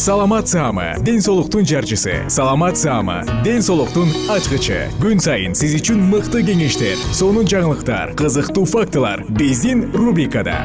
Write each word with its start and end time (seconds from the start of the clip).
саламат 0.00 0.48
саама 0.48 0.94
ден 1.04 1.20
соолуктун 1.20 1.66
жарчысы. 1.66 2.24
Саламат 2.28 2.78
саама 2.78 3.22
ден 3.44 3.60
соолуктун 3.60 4.08
ачкычы. 4.32 4.88
Күн 4.96 5.20
сайын 5.20 5.52
сиз 5.52 5.74
үчүн 5.76 6.00
мыкты 6.08 6.40
кеңештер 6.40 6.96
сонун 7.12 7.44
жаңылыктар 7.44 8.14
кызыктуу 8.16 8.64
фактылар 8.64 9.26
биздин 9.28 9.90
рубрикада. 9.92 10.56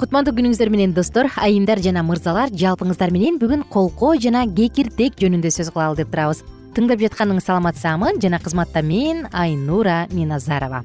Кутмандуу 0.00 0.32
күнүңүздөр 0.40 0.72
менен 0.72 0.96
достор 0.96 1.28
айымдар 1.36 1.84
жана 1.84 2.00
мырзалар 2.00 2.48
жалпыңыздар 2.48 3.12
менен 3.12 3.36
бүгүн 3.36 3.68
колкоо 3.68 4.16
жана 4.16 4.48
кекиртек 4.48 5.20
жөнүндө 5.20 5.52
сөз 5.52 5.68
кылалы 5.68 6.00
деп 6.00 6.08
турабыз 6.16 6.46
тыңдап 6.72 7.02
жатканыңыз 7.04 7.44
саламат 7.44 7.76
саамы 7.76 8.14
жана 8.20 8.38
кызматта 8.40 8.82
мен 8.82 9.26
айнура 9.32 10.06
миназарова. 10.10 10.82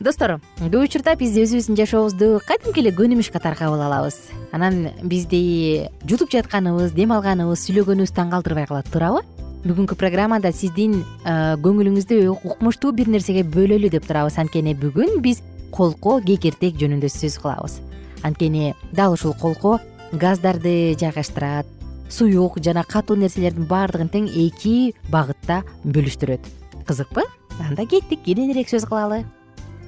Достор 0.00 0.38
көп 0.58 0.78
учурда 0.80 1.14
биз 1.20 1.36
өзүбүздүн 1.36 1.76
жашообузду 1.78 2.40
кадимки 2.46 2.80
эле 2.80 2.90
көнүмүш 2.96 3.28
катары 3.30 3.58
кабыл 3.58 3.82
алабыз. 3.84 4.16
Анан 4.52 4.88
бизди 5.02 5.88
жутуп 6.08 6.32
жатканыбыз 6.32 6.96
дем 6.96 7.12
алганыбыз 7.12 7.60
сүйлөгөнүбүз 7.66 8.14
таң 8.16 8.32
калтырбай 8.32 8.66
калат 8.66 8.88
туурабы? 8.90 9.20
Бүгүнкү 9.62 9.94
программада 10.00 10.50
сиздин 10.50 11.04
көңүлүңүздү 11.26 12.24
укмуштуу 12.32 12.90
бир 12.96 13.12
нерсеге 13.12 13.44
бөлөлү 13.44 13.92
деп 13.92 14.08
турабыз. 14.08 14.40
Анткени 14.40 14.74
бүгүн 14.74 15.20
биз 15.22 15.44
колкоо 15.70 16.18
кекиртек 16.24 16.80
жөнүндө 16.80 17.12
сөз 17.12 17.38
кылабыз. 17.44 17.78
Анткени 18.24 18.72
дал 18.90 19.12
ушул 19.12 19.36
колкоо 19.38 19.78
газдарды 20.12 20.96
жайгаштырат 20.98 21.66
суюк 22.12 22.58
жана 22.60 22.84
катуу 22.84 23.16
нерселердин 23.16 23.66
баардыгын 23.70 24.10
тең 24.12 24.28
эки 24.28 24.94
багытта 25.10 25.62
бөлүштүрөт. 25.84 26.44
Кызыкпы? 26.86 27.24
Анда 27.60 27.86
кеттик 27.88 28.24
кененирээк 28.26 28.68
сөз 28.68 28.84
кылалы. 28.88 29.22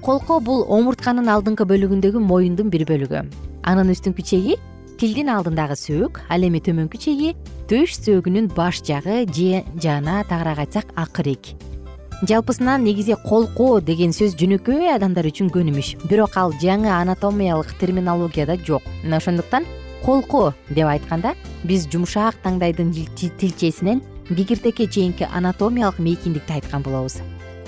Колкоо 0.04 0.40
бул 0.40 0.64
омуртканын 0.68 1.28
алдыңкы 1.32 1.66
бөлүгүндөгү 1.68 2.20
моюндун 2.20 2.70
бир 2.72 2.86
бөлүгү. 2.88 3.24
Анын 3.64 3.92
үстүңкү 3.92 4.24
чеги 4.24 4.56
тилдин 5.00 5.30
алдындагы 5.32 5.76
сөөк 5.76 6.22
ал 6.32 6.44
эми 6.48 6.60
төмөнкү 6.64 7.00
чеги 7.00 7.34
төш 7.68 7.96
сөөгүнүн 8.00 8.50
баш 8.56 8.82
жагы 8.84 9.24
же 9.32 9.62
жана 9.80 10.22
тагыраак 10.28 10.64
айтсак 10.64 10.92
акырек. 10.96 11.54
Жалпысынан 12.22 12.84
негизи 12.84 13.16
колкоо 13.28 13.80
деген 13.80 14.12
сөз 14.16 14.36
жөнөкөй 14.40 14.92
адамдар 14.94 15.26
үчүн 15.28 15.50
көнүмүш. 15.52 15.96
Бирок 16.08 16.36
ал 16.40 16.54
жаңы 16.62 16.88
анатомиялык 16.88 17.74
терминологияда 17.80 18.56
жок. 18.64 18.82
Мына 19.02 19.18
ошондуктан 19.18 19.66
колкоо 20.04 20.52
деп 20.68 20.84
айтканда 20.84 21.32
биз 21.64 21.86
жумшак 21.88 22.36
таңдайдын 22.44 22.90
тилчесинен 23.16 24.02
кекиртекке 24.28 24.86
чейинки 24.86 25.24
анатомиялык 25.24 25.98
мейкиндикти 25.98 26.52
айткан 26.52 26.82
болобуз. 26.82 27.22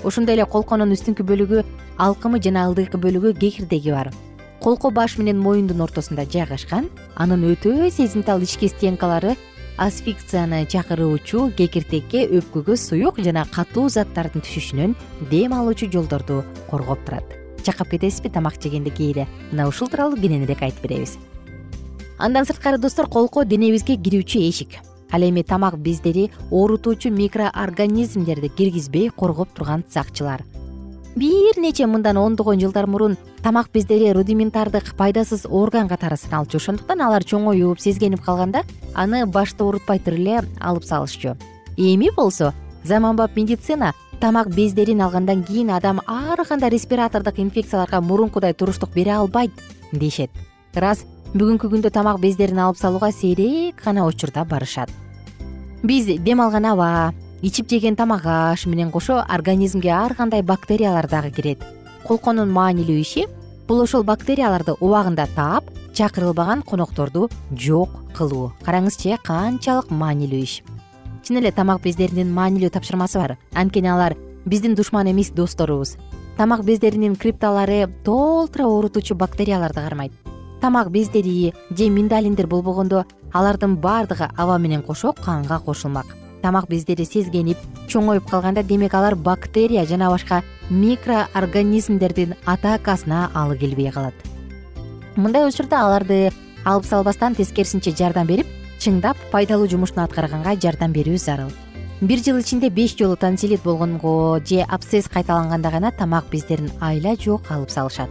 Ошондой 0.04 0.36
эле 0.36 0.44
колкоонун 0.44 0.92
үстүңкү 0.92 1.24
бөлүгү 1.24 1.62
алкымы 1.96 2.40
жана 2.44 2.66
ылдыйкы 2.68 3.00
бөлүгү 3.00 3.32
кекиртеги 3.40 3.90
бар. 3.90 4.10
Колкоо 4.60 4.90
баш 4.90 5.16
менен 5.16 5.40
моюндун 5.40 5.80
ортосунда 5.80 6.26
жайгашкан 6.28 6.90
анын 7.16 7.46
өтө 7.54 7.88
сезимтал 7.90 8.44
ички 8.44 8.68
стенкалары 8.68 9.32
асфикцияны 9.78 10.66
чакыруучу 10.68 11.52
кекиртекке 11.56 12.26
өпкөгө 12.36 12.76
суюк 12.76 13.20
жана 13.24 13.46
катуу 13.48 13.88
заттардын 13.88 14.44
түшүшүнөн 14.44 14.92
дем 15.30 15.56
алуучу 15.56 15.88
жолдорду 15.88 16.42
коргоп 16.68 17.00
турат. 17.08 17.24
Чакап 17.64 17.88
кетесизби 17.88 18.28
тамак 18.28 18.60
жегенде 18.60 18.92
кээде 18.92 19.26
мына 19.52 19.68
ушул 19.68 19.88
тууралуу 19.88 20.20
кененирээк 20.20 20.62
айтып 20.62 20.84
беребиз 20.84 21.16
андан 22.18 22.46
сырткары 22.46 22.78
достор 22.78 23.08
колкоо 23.08 23.44
денебизге 23.44 23.96
кирүүчү 23.96 24.48
эшик. 24.48 24.78
Ал 25.12 25.22
эми 25.22 25.42
тамак 25.42 25.78
бездери 25.78 26.30
оорутуучу 26.50 27.10
микроорганизмдерди 27.10 28.48
киргизбей 28.48 29.10
коргоп 29.10 29.52
турган 29.54 29.84
сакчылар. 29.88 30.42
Бир 31.14 31.56
нече 31.56 31.86
мындан 31.86 32.18
ондогон 32.18 32.60
жылдар 32.60 32.86
мурун 32.86 33.16
тамак 33.42 33.70
бездери 33.72 34.12
рудиментардык 34.12 34.94
пайдасыз 34.96 35.46
орган 35.48 35.88
катары 35.88 36.16
саналчу 36.16 36.58
ошондуктан 36.58 37.00
алар 37.00 37.24
чоңоюп 37.24 37.80
сезгенип 37.80 38.20
калганда 38.20 38.64
аны 38.94 39.24
башты 39.26 39.64
оорутпай 39.64 39.98
туруп 39.98 40.18
эле 40.18 40.42
алып 40.60 40.84
салышчу. 40.84 41.36
Эми 41.76 42.10
болсо 42.14 42.52
заманбап 42.84 43.36
медицина 43.36 43.94
тамак 44.20 44.48
бездерин 44.48 45.00
алгандан 45.00 45.42
кийин 45.44 45.70
адам 45.70 46.00
ар 46.06 46.44
кандай 46.44 46.70
респиратордук 46.70 47.38
инфекцияларга 47.38 48.00
мурункудай 48.00 48.52
туруштук 48.52 48.90
бере 48.92 49.12
албайт 49.12 49.52
дешет. 49.92 50.30
Ырас 50.74 51.06
бүгүнкү 51.34 51.68
күндө 51.72 51.90
тамак 51.90 52.20
бездерин 52.22 52.60
алып 52.62 52.78
салууга 52.78 53.10
сейрек 53.12 53.82
гана 53.84 54.06
учурда 54.06 54.44
барышат. 54.44 54.90
Биз 55.82 56.06
дем 56.22 56.40
алган 56.40 56.64
аба 56.70 57.12
ичип 57.42 57.68
жеген 57.68 57.96
тамак 57.96 58.26
аш 58.26 58.66
менен 58.66 58.90
кошо 58.90 59.24
организмге 59.28 59.90
ар 59.90 60.14
кандай 60.14 60.42
бактериялар 60.42 61.08
дагы 61.08 61.30
кирет. 61.30 61.64
Колкоонун 62.06 62.52
маанилүү 62.52 63.00
иши 63.00 63.26
бул 63.66 63.82
ошол 63.82 64.04
бактерияларды 64.04 64.76
убагында 64.80 65.26
таап 65.34 65.64
чакырылбаган 65.94 66.62
конокторду 66.62 67.28
жок 67.50 67.90
кылуу. 68.14 68.52
Караңызчы 68.62 69.18
канчалык 69.24 69.90
маанилүү 69.90 70.42
иш. 70.42 70.62
Чын 71.24 71.42
эле 71.42 71.50
тамак 71.50 71.82
бездеринин 71.82 72.32
маанилүү 72.32 72.70
тапшырмасы 72.70 73.18
бар. 73.18 73.36
Анткени 73.52 73.90
алар 73.90 74.16
биздин 74.46 74.74
душман 74.74 75.10
эмес 75.10 75.30
досторубуз 75.30 75.96
тамак 76.36 76.64
бездеринин 76.64 77.16
крипталары 77.16 77.88
толтура 78.04 78.66
оорутуучу 78.66 79.14
бактерияларды 79.14 79.80
кармайт 79.80 80.25
тамак 80.66 80.90
бездери 80.90 81.54
же 81.70 81.88
миндалиндер 81.88 82.48
болбогондо 82.48 83.04
алардын 83.32 83.76
баардыгы 83.76 84.26
аба 84.36 84.58
менен 84.58 84.82
кошо 84.82 85.12
канга 85.12 85.60
кошулмак. 85.60 86.06
Тамак 86.42 86.66
бездери 86.68 87.04
сезгенип 87.04 87.56
чоңоюп 87.86 88.26
калганда 88.28 88.64
демек 88.64 88.94
алар 88.94 89.14
бактерия 89.14 89.86
жана 89.86 90.10
башка 90.10 90.42
микроорганизмдердин 90.70 92.34
атакасына 92.46 93.30
алы 93.32 93.56
келбей 93.56 93.92
калат. 93.92 94.14
Мындай 95.14 95.46
учурда 95.46 95.86
аларды 95.86 96.32
алып 96.64 96.84
салбастан 96.84 97.36
тескерисинче 97.36 97.94
жардам 97.94 98.26
берип 98.26 98.50
чыңдап 98.80 99.16
пайдалуу 99.30 99.68
жумушун 99.70 100.02
аткарганга 100.02 100.58
жардам 100.58 100.90
берүү 100.90 101.16
зарыл. 101.16 101.52
Бир 102.00 102.18
жыл 102.18 102.40
ичинде 102.40 102.70
беш 102.70 102.98
жолу 102.98 103.14
тонсилит 103.14 103.62
болгонго 103.62 104.40
же 104.44 104.64
абсцесс 104.66 105.06
кайталанганда 105.06 105.70
гана 105.70 105.92
тамак 105.92 106.24
бездерин 106.28 106.72
айла 106.80 107.14
жок 107.14 107.52
алып 107.52 107.70
салышат 107.70 108.10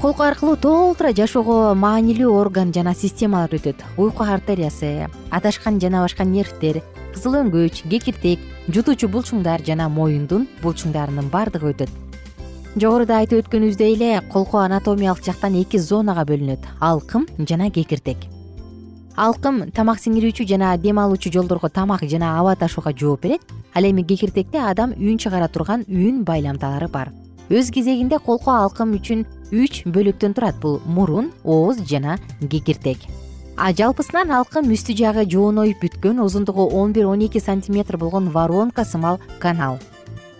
колко 0.00 0.26
аркылуу 0.28 0.56
толтура 0.60 1.10
жашоого 1.16 1.74
маанилүү 1.74 2.28
орган 2.36 2.72
жана 2.72 2.92
системалар 2.94 3.54
өтөт? 3.56 3.80
Уйку 3.96 4.24
артериясы 4.24 5.08
адашкан 5.30 5.80
жана 5.80 6.02
башка 6.04 6.24
нервтер 6.24 6.82
кызыл 7.14 7.38
өңгөч 7.40 7.82
кекиртек 7.88 8.42
жутуучу 8.68 9.08
булчуңдар 9.08 9.64
жана 9.64 9.88
моюндун 9.88 10.46
булчуңдарынын 10.62 11.30
баардыгы 11.32 11.72
өтөт. 11.72 11.90
Жогоруда 12.76 13.22
айтып 13.22 13.46
өткөнүбүздөй 13.46 13.94
эле 13.96 14.10
колко 14.32 14.60
анатомиялык 14.60 15.24
жактан 15.24 15.56
эки 15.56 15.80
зонага 15.80 16.26
бөлүнөт. 16.28 16.60
Алкым 16.78 17.24
жана 17.38 17.70
кекиртек. 17.70 18.18
Алкым 19.16 19.70
тамак 19.72 19.96
сиңирүүчү 20.02 20.44
жана 20.44 20.76
дем 20.76 20.98
алуучу 21.00 21.32
жолдорго 21.32 21.70
тамак 21.72 22.04
жана 22.04 22.34
аба 22.38 22.52
ташууга 22.54 22.92
жооп 22.92 23.22
берет. 23.22 23.40
Ал 23.72 23.88
эми 23.88 24.04
кекиртекте 24.04 24.60
адам 24.60 24.92
үн 24.92 25.16
чыгара 25.16 25.48
турган 25.48 25.86
үн 25.88 26.20
байламталары 26.24 26.88
бар. 26.88 27.14
Өз 27.48 27.70
кезегинде 27.72 28.18
колко 28.18 28.50
алкым 28.50 28.92
үчүн 28.98 29.24
үч 29.52 29.84
бөлүктөн 29.86 30.34
турат. 30.34 30.58
Бул 30.60 30.80
мурун 30.86 31.32
ооз 31.44 31.80
жана 31.86 32.18
кекиртек. 32.40 32.98
А 33.56 33.72
жалпысынан 33.72 34.30
алкым 34.36 34.68
үстү 34.74 34.92
жагы 34.96 35.24
жооноюп 35.24 35.80
бүткөн 35.80 36.20
узундугу 36.20 36.68
он 36.76 36.92
бир 36.92 37.06
он 37.08 37.24
эки 37.24 37.38
сантиметр 37.38 37.96
болгон 37.96 38.28
воронка 38.30 38.84
сымал 38.84 39.20
канал. 39.40 39.78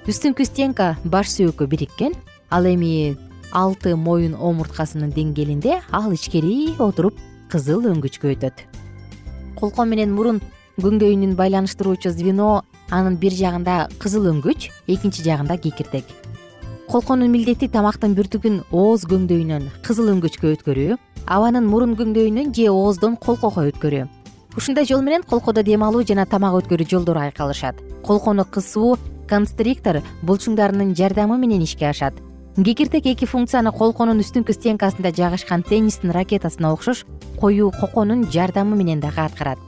Үстүңкү 0.06 0.44
стенка 0.44 0.96
баш 1.04 1.30
сөөккө 1.32 1.66
бириккен 1.66 2.12
ал 2.50 2.66
эми 2.68 3.16
алты 3.52 3.96
моюн 3.96 4.34
омурткасынын 4.34 5.14
деңгээлинде 5.16 5.80
ал 5.90 6.12
ичкери 6.12 6.74
отуруп 6.78 7.16
кызыл 7.48 7.88
өңгүчкө 7.88 8.34
өтөт. 8.36 8.66
Колко 9.56 9.88
менен 9.88 10.12
мурун 10.12 10.42
көңдөйүнүн 10.76 11.34
байланыштыруучу 11.40 12.12
звено 12.12 12.66
анын 12.90 13.16
бир 13.16 13.32
жагында 13.32 13.86
кызыл 13.98 14.28
өңгүч 14.34 14.70
экинчи 14.92 15.24
жагында 15.24 15.56
кекиртек 15.56 16.04
колконун 16.86 17.32
милдети 17.34 17.66
тамактын 17.72 18.14
бүртүгүн 18.14 18.60
ооз 18.70 19.04
көңдөйүнөн 19.10 19.64
кызыл 19.86 20.12
өңгүчкө 20.12 20.52
өткөрүү 20.54 20.96
абанын 21.26 21.66
мурун 21.66 21.96
көңдөйүнөн 21.98 22.52
же 22.54 22.68
ооздон 22.70 23.16
колкого 23.18 23.66
өткөрүү. 23.72 24.06
Ушундай 24.56 24.86
жол 24.86 25.02
менен 25.02 25.26
колкодо 25.26 25.64
дем 25.66 25.82
алуу 25.82 26.04
жана 26.06 26.26
тамак 26.26 26.54
өткөрүү 26.62 26.86
жолдору 26.88 27.20
айкалышат. 27.20 27.82
Колкону 28.06 28.46
кысуу 28.46 28.96
констриктор 29.28 30.02
булчуңдарынын 30.22 30.94
жардамы 30.94 31.38
менен 31.38 31.66
ишке 31.66 31.90
ашат. 31.90 32.14
Кекиртек 32.56 33.06
эки 33.10 33.26
функцияны 33.26 33.74
колконун 33.74 34.22
үстүңкү 34.22 34.54
стенкасында 34.54 35.10
жайгашкан 35.12 35.66
теннистин 35.66 36.14
ракетасына 36.14 36.72
окшош 36.72 37.04
коюу 37.40 37.72
коконун 37.74 38.28
жардамы 38.30 38.76
менен 38.76 39.00
дагы 39.00 39.26
аткарат 39.26 39.58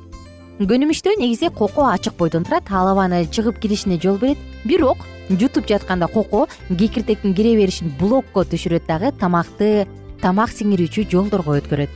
көнүмүштө 0.58 1.14
негизи 1.20 1.52
коко 1.54 1.86
ачык 1.86 2.16
бойдон 2.18 2.44
турат. 2.44 2.66
Ал 2.70 2.90
абаны 2.90 3.24
чыгып 3.30 3.60
киришине 3.62 4.00
жол 4.02 4.18
берет. 4.18 4.38
Бирок 4.64 4.98
жутуп 5.30 5.68
жатканда 5.68 6.08
коко 6.08 6.48
кекиртектин 6.68 7.34
кире 7.34 7.54
беришин 7.56 7.92
блокко 8.00 8.42
түшүрөт 8.42 8.86
дагы 8.88 9.12
тамакты 9.12 9.86
тамак 10.20 10.50
сиңирүүчү 10.50 11.06
жолдорго 11.10 11.58
өткөрөт. 11.60 11.90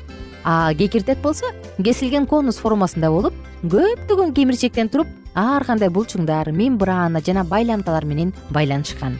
А 0.45 0.75
кекиртек 0.75 1.19
болсо 1.23 1.51
кесилген 1.83 2.27
конус 2.27 2.59
формасында 2.63 3.11
болуп 3.11 3.35
көптөгөн 3.63 4.35
кемирчектен 4.35 4.91
туруп 4.91 5.11
ар 5.35 5.65
кандай 5.65 5.91
булчуңдар 5.91 6.53
мембрана 6.53 7.23
жана 7.25 7.45
байламталар 7.45 8.05
менен 8.05 8.35
байланышкан 8.51 9.19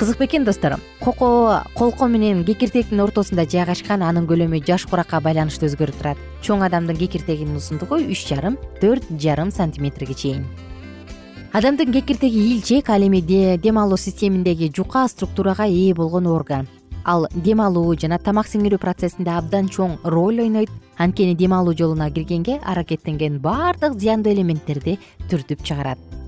кызык 0.00 0.16
бекен 0.16 0.44
достор. 0.44 0.80
Коко 0.98 1.60
колко 1.74 2.06
менен 2.06 2.42
кекиртектин 2.44 3.00
ортосунда 3.04 3.44
жайгашкан 3.44 4.00
анын 4.00 4.24
көлөмү 4.24 4.62
жаш 4.64 4.86
куракка 4.88 5.20
байланыштуу 5.20 5.68
өзгөрүп 5.68 5.98
турат. 5.98 6.20
Чоң 6.40 6.64
адамдын 6.64 6.96
кекиртегинин 6.96 7.58
узундугу 7.60 7.98
үч 8.00 8.22
жарым 8.30 8.56
төрт 8.80 9.04
жарым 9.20 9.50
сантиметрге 9.52 10.14
чейин. 10.14 10.46
Адамдын 11.52 11.92
кекиртеги 11.92 12.40
ийилчек 12.40 12.88
ал 12.88 13.04
эми 13.04 13.20
дем 13.20 13.76
алуу 13.76 13.98
системиндеги 13.98 14.72
жука 14.74 15.06
структурага 15.06 15.66
ээ 15.68 15.92
болгон 15.92 16.26
орган. 16.28 16.66
Ал 17.04 17.28
дем 17.34 17.60
алуу 17.60 17.92
жана 17.94 18.18
тамак 18.18 18.48
сиңирүү 18.48 18.80
процессинде 18.80 19.36
абдан 19.36 19.68
чоң 19.68 19.98
роль 20.04 20.40
ойнойт. 20.40 20.70
Анткени 20.96 21.36
дем 21.36 21.52
алуу 21.52 21.76
жолуна 21.76 22.08
киргенге 22.10 22.56
аракеттенген 22.64 23.38
баардык 23.38 24.00
зыяндуу 24.00 24.32
элементтерди 24.32 24.96
түртүп 25.28 25.60
чыгарат 25.60 26.19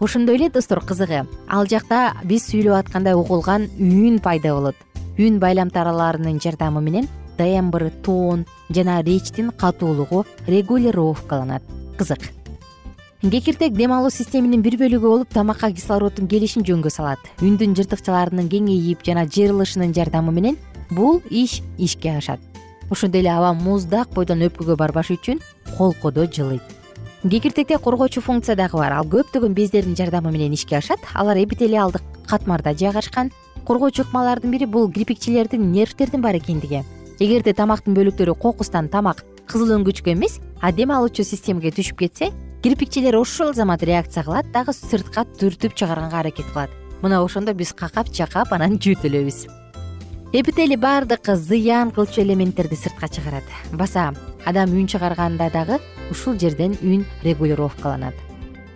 ошондой 0.00 0.36
эле 0.36 0.50
достор 0.50 0.80
кызыгы. 0.80 1.26
Ал 1.48 1.66
жакта 1.66 2.14
биз 2.24 2.48
сүйлөп 2.50 2.76
аткандай 2.78 3.14
угулган 3.14 3.68
үн 3.78 4.18
пайда 4.20 4.54
болот. 4.54 4.76
Үн 5.18 5.38
байламталарынын 5.38 6.40
жардамы 6.40 6.80
менен 6.82 7.08
тембр 7.36 7.90
тон 8.02 8.46
жана 8.70 9.02
речтин 9.02 9.50
катуулугу 9.50 10.24
регулировкаланат. 10.46 11.62
Кызык. 11.98 12.32
Кекиртек 13.22 13.72
дем 13.72 13.92
алуу 13.92 14.10
системинин 14.10 14.62
бир 14.62 14.76
бөлүгү 14.76 15.08
болуп 15.08 15.32
тамакка 15.32 15.70
кислороддун 15.72 16.28
келишин 16.28 16.64
жөнгө 16.66 16.90
салат. 16.90 17.18
Үндүн 17.40 17.72
жыртыкчаларынын 17.78 18.50
кеңейип 18.52 19.04
жана 19.06 19.24
жыйрылышынын 19.24 19.94
жардамы 19.96 20.32
менен 20.32 20.58
бул 20.90 21.22
иш 21.30 21.62
ишке 21.78 22.18
ашат. 22.18 22.40
Ошондой 22.90 23.22
эле 23.22 23.32
аба 23.32 23.54
муздак 23.54 24.12
бойдон 24.12 24.44
өпкөгө 24.44 24.76
барбаш 24.76 25.14
үчүн 25.16 25.40
колкодо 25.78 26.26
жылыйт 26.26 26.83
кекиртекте 27.30 27.78
коргоочу 27.78 28.20
функция 28.20 28.56
дагы 28.56 28.78
бар. 28.78 28.92
Ал 28.92 29.04
көптөгөн 29.04 29.54
бездердин 29.54 29.96
жардамы 29.96 30.30
менен 30.30 30.52
ишке 30.52 30.76
ашат. 30.76 31.00
Алар 31.14 31.38
эпителиалдык 31.38 32.02
катмарда 32.26 32.74
жайгашкан. 32.74 33.32
Коргоочу 33.66 34.02
ыкмалардын 34.02 34.50
бири 34.50 34.66
бул 34.66 34.90
кирпикчилердин 34.92 35.72
нервтердин 35.72 36.20
бар 36.20 36.36
экендиги. 36.36 36.84
Эгерде 37.18 37.54
тамактын 37.54 37.94
бөлүктөрү 37.94 38.34
кокустан 38.34 38.88
тамак 38.88 39.24
кызыл 39.46 39.78
өңгүчкө 39.78 40.12
эмес 40.12 40.40
а 40.60 40.72
дем 40.72 40.90
алуучу 40.90 41.24
системага 41.24 41.70
түшүп 41.70 41.98
кетсе 42.00 42.30
кирпикчилер 42.62 43.16
ошол 43.16 43.54
замат 43.54 43.82
реакция 43.82 44.24
кылат 44.24 44.50
дагы 44.52 44.72
сыртка 44.72 45.24
түртүп 45.24 45.74
чыгарганга 45.74 46.20
аракет 46.20 46.46
кылат. 46.52 46.70
Мына 47.02 47.22
ошондо 47.24 47.54
биз 47.54 47.72
какап 47.72 48.10
чакап 48.12 48.52
анан 48.52 48.78
жөтөлөбүз. 48.78 49.46
Эпители 50.32 50.74
баардык 50.74 51.28
зыян 51.36 51.90
кылчу 51.90 52.20
элементтерди 52.20 52.74
сыртка 52.74 53.08
чыгарат. 53.08 53.44
Баса 53.72 54.12
адам 54.44 54.72
үн 54.72 54.88
чыгарганда 54.88 55.50
дагы 55.52 55.78
ушул 56.10 56.38
жерден 56.38 56.76
үн 56.82 57.04
регулировкаланат. 57.24 58.14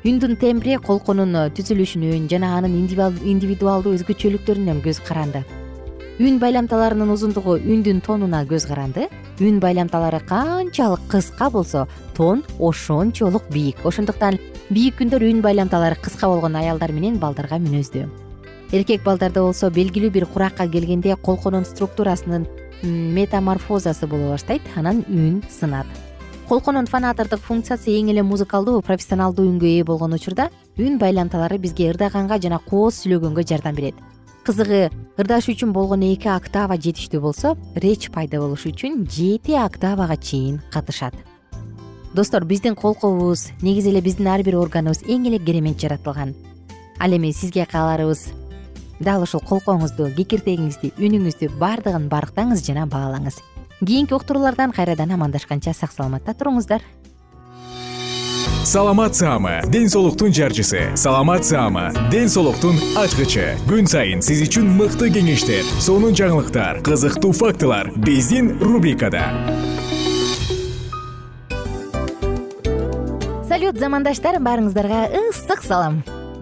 Үндүн 0.07 0.37
тембри 0.41 0.77
колконун 0.83 1.35
түзүлүшүнөн 1.57 2.29
жана 2.31 2.55
анын 2.59 2.77
индивидуалдуу 2.79 3.97
өзгөчөлүктөрүнөн 3.99 4.83
көз 4.85 5.03
каранды. 5.07 5.43
Үн 6.19 6.39
байламталарынын 6.43 7.11
узундугу 7.15 7.59
үндүн 7.59 8.01
тонуна 8.07 8.45
көз 8.47 8.69
каранды. 8.71 9.09
Үн 9.41 9.59
байламталары 9.63 10.23
канчалык 10.27 11.05
кыска 11.11 11.51
болсо 11.51 11.87
тон 12.15 12.45
ошончолук 12.59 13.51
бийик. 13.51 13.85
Ошондуктан 13.85 14.39
бийик 14.71 15.03
үндөр 15.03 15.27
үн 15.29 15.43
байламталары 15.43 16.01
кыска 16.03 16.27
болгон 16.27 16.57
аялдар 16.57 16.93
менен 16.93 17.19
балдарга 17.23 17.59
мүнөздүү 17.63 18.09
эркек 18.73 19.05
балдарда 19.05 19.43
болсо 19.43 19.71
белгилүү 19.73 20.11
бир 20.13 20.27
куракка 20.29 20.67
келгенде 20.69 21.17
колконун 21.17 21.65
структурасынын 21.65 22.47
метаморфозасы 22.83 24.07
боло 24.07 24.35
баштайт 24.35 24.63
анан 24.77 25.05
үн 25.09 25.43
сынат 25.49 25.87
колконун 26.49 26.87
фонатордук 26.89 27.43
функциясы 27.45 27.93
эң 27.93 28.09
эле 28.09 28.23
музыкалдуу 28.25 28.81
профессионалдуу 28.81 29.45
үнгө 29.45 29.69
ээ 29.69 29.85
болгон 29.85 30.15
учурда 30.17 30.47
үн 30.81 30.97
байламталары 30.97 31.59
бизге 31.61 31.91
ырдаганга 31.93 32.39
жана 32.41 32.57
кооз 32.65 33.03
сүйлөгөнгө 33.03 33.45
жардам 33.45 33.77
берет. 33.77 33.99
Кызыгы 34.49 34.89
ырдаш 35.21 35.51
үчүн 35.53 35.75
болгон 35.77 36.07
эки 36.09 36.31
октава 36.33 36.79
жетиштүү 36.81 37.21
болсо 37.21 37.53
речь 37.77 38.09
пайда 38.15 38.41
болуш 38.41 38.65
үчүн 38.71 39.05
жети 39.05 39.59
октавага 39.61 40.17
чейин 40.17 40.63
катышат. 40.73 41.13
Достор 42.15 42.49
биздин 42.49 42.75
колкобуз 42.75 43.51
негизи 43.61 43.93
эле 43.93 44.01
биздин 44.01 44.33
ар 44.33 44.41
бир 44.41 44.57
органыбыз 44.57 45.05
эң 45.05 45.29
эле 45.29 45.39
керемет 45.39 45.77
жаратылган. 45.77 46.33
Ал 46.99 47.13
эми 47.13 47.31
сизге 47.33 47.69
кааларыбыз 47.69 48.31
дал 49.01 49.23
ушул 49.23 49.45
колкоңузду 49.45 50.09
кекиртегиңизди 50.17 50.95
үнүңүздү 50.97 51.53
баардыгын 51.61 52.09
барктаңыз 52.09 52.65
жана 52.65 52.89
баалаңыз 52.89 53.37
кийинки 53.85 54.15
уктуруулардан 54.15 54.73
кайрадан 54.73 55.13
амандашканча 55.13 55.73
сак 55.75 55.93
саламатта 55.93 56.35
туруңуздар. 56.35 56.83
Саламат 58.65 59.17
саама 59.17 59.63
ден 59.73 59.89
соолуктун 59.89 60.33
жарчысы. 60.33 60.95
Саламат 60.95 61.45
саама 61.45 61.93
ден 62.11 62.29
соолуктун 62.29 62.77
ачкычы. 62.99 63.55
Күн 63.65 63.87
сайын 63.89 64.21
сиз 64.21 64.43
үчүн 64.45 64.69
мыкты 64.77 65.09
кеңештер 65.15 65.65
сонун 65.81 66.13
жаңылыктар 66.13 66.83
кызыктуу 66.85 67.33
фактылар 67.33 67.93
биздин 67.97 68.59
рубрикада. 68.61 69.25
Салют 73.49 73.81
замандаштар 73.81 74.37
баарыңыздарга 74.43 75.07
ысык 75.17 75.65
салам 75.65 76.03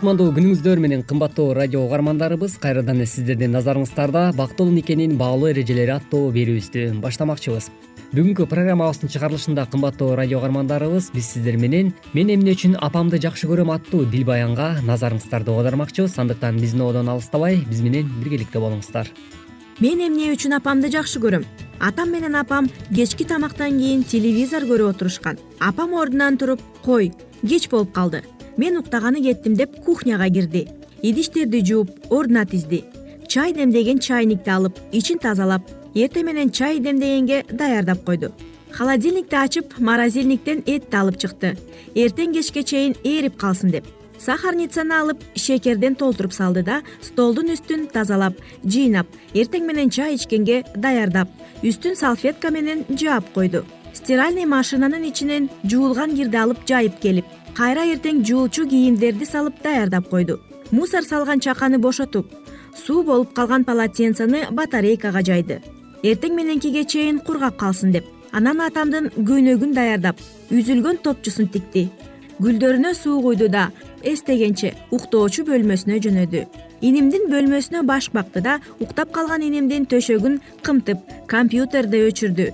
кутмандуу 0.00 0.30
күнүңүздөр 0.32 0.80
менен 0.80 1.02
кымбаттуу 1.04 1.50
радио 1.52 1.82
угармандарыбыз 1.84 2.54
кайрадан 2.62 3.02
эле 3.02 3.06
сиздердин 3.10 3.52
назарыңыздарда 3.52 4.30
бактылуу 4.32 4.72
никенин 4.72 5.18
баалуу 5.20 5.50
эрежелери 5.50 5.92
аттуу 5.92 6.30
берүүбүздү 6.32 6.86
баштамакчыбыз. 7.02 7.66
Бүгүнкү 8.16 8.46
программабыздын 8.48 9.12
чыгарылышында 9.12 9.66
кымбаттуу 9.74 10.14
радио 10.16 10.40
угармандарыбыз 10.40 11.10
биз 11.12 11.28
сиздер 11.34 11.60
менен 11.60 11.92
мен 12.14 12.32
эмне 12.32 12.56
үчүн 12.56 12.78
апамды 12.80 13.20
жакшы 13.20 13.50
көрөм 13.52 13.74
аттуу 13.76 14.06
дил 14.08 14.24
баянга 14.24 14.70
назарыңыздарды 14.88 15.52
оодармакчыбыз 15.52 16.16
андыктан 16.24 16.56
биздин 16.64 16.86
одон 16.88 17.12
алыстабай 17.12 17.60
биз 17.68 17.84
менен 17.84 18.08
биргеликте 18.24 18.56
болуңуздар. 18.56 19.12
Мен 19.84 20.00
эмне 20.00 20.32
үчүн 20.32 20.56
апамды 20.56 20.88
жакшы 20.88 21.20
көрөм? 21.20 21.44
Атам 21.78 22.16
менен 22.16 22.40
апам 22.40 22.72
кечки 22.88 23.28
тамактан 23.28 23.76
кийин 23.76 24.04
телевизор 24.04 24.64
көрүп 24.64 24.94
отурушкан. 24.96 25.36
Апам 25.60 25.92
ордунан 25.92 26.40
туруп 26.40 26.64
кой 26.80 27.12
кеч 27.44 27.68
болуп 27.68 27.92
калды 27.92 28.24
мен 28.56 28.78
уктаганы 28.78 29.22
кеттим 29.22 29.54
деп 29.54 29.84
кухняга 29.84 30.30
кирди. 30.30 30.68
Идиштерди 31.02 31.64
жууп 31.64 31.90
ордуна 32.10 32.46
тизди 32.46 32.84
чай 33.30 33.52
демдеген 33.54 34.00
чайникти 34.02 34.50
алып 34.50 34.78
ичин 34.90 35.20
тазалап 35.22 35.68
эртең 35.94 36.26
менен 36.26 36.50
чай 36.50 36.80
демдегенге 36.82 37.44
даярдап 37.52 38.02
койду. 38.04 38.32
Холодильникти 38.74 39.36
ачып 39.38 39.78
морозильниктен 39.78 40.64
этти 40.66 40.96
алып 40.98 41.18
чыкты. 41.22 41.54
Эртең 41.94 42.34
кечке 42.34 42.64
чейин 42.66 42.96
ээрип 43.04 43.38
калсын 43.38 43.70
деп. 43.70 43.86
Сахарницаны 44.18 44.94
алып 44.94 45.22
шекерден 45.36 45.94
толтуруп 45.94 46.34
салды 46.34 46.64
да 46.66 46.80
столдун 47.00 47.54
үстүн 47.54 47.86
тазалап 47.94 48.34
жыйнап 48.64 49.06
эртең 49.32 49.66
менен 49.66 49.94
чай 49.94 50.18
ичкенге 50.18 50.64
даярдап 50.74 51.30
үстүн 51.62 51.94
салфетка 51.94 52.50
менен 52.50 52.82
жаап 52.90 53.30
койду. 53.32 53.62
Стиральный 53.94 54.44
машинанын 54.46 55.06
ичинен 55.06 55.48
жуулган 55.64 56.16
кирди 56.16 56.36
алып 56.36 56.66
жайып 56.66 56.98
келип 57.00 57.39
кайра 57.56 57.84
эртең 57.92 58.22
жуучу 58.26 58.66
кийимдерди 58.68 59.26
салып 59.26 59.62
даярдап 59.62 60.08
койду. 60.10 60.38
Мусор 60.70 61.02
салган 61.02 61.40
чаканы 61.40 61.78
бошотуп 61.78 62.32
суу 62.76 63.02
болуп 63.02 63.32
калган 63.34 63.64
полотенцени 63.64 64.46
батарейкага 64.50 65.22
жайды. 65.22 65.60
Эртең 66.02 66.34
мененкиге 66.34 66.84
чейин 66.84 67.18
кургап 67.20 67.56
калсын 67.58 67.92
деп 67.92 68.06
анан 68.32 68.60
атамдын 68.60 69.10
көйнөгүн 69.16 69.74
даярдап 69.74 70.20
үзүлгөн 70.50 71.02
топчусун 71.04 71.48
тикти. 71.48 71.88
Гүлдөрүнө 72.40 72.94
суу 72.94 73.20
куйду 73.22 73.48
да 73.52 73.70
эстегенче 74.02 74.72
уктоочу 74.90 75.44
бөлмөсүнө 75.44 75.98
жөнөдү. 76.06 76.44
Инимдин 76.80 77.28
бөлмөсүнө 77.32 77.82
баш 77.84 78.10
бакты 78.14 78.40
да 78.40 78.60
уктап 78.80 79.12
калган 79.12 79.42
инимдин 79.44 79.84
төшөгүн 79.90 80.40
кымтып 80.64 81.02
компьютерди 81.28 82.00
өчүрдү. 82.08 82.46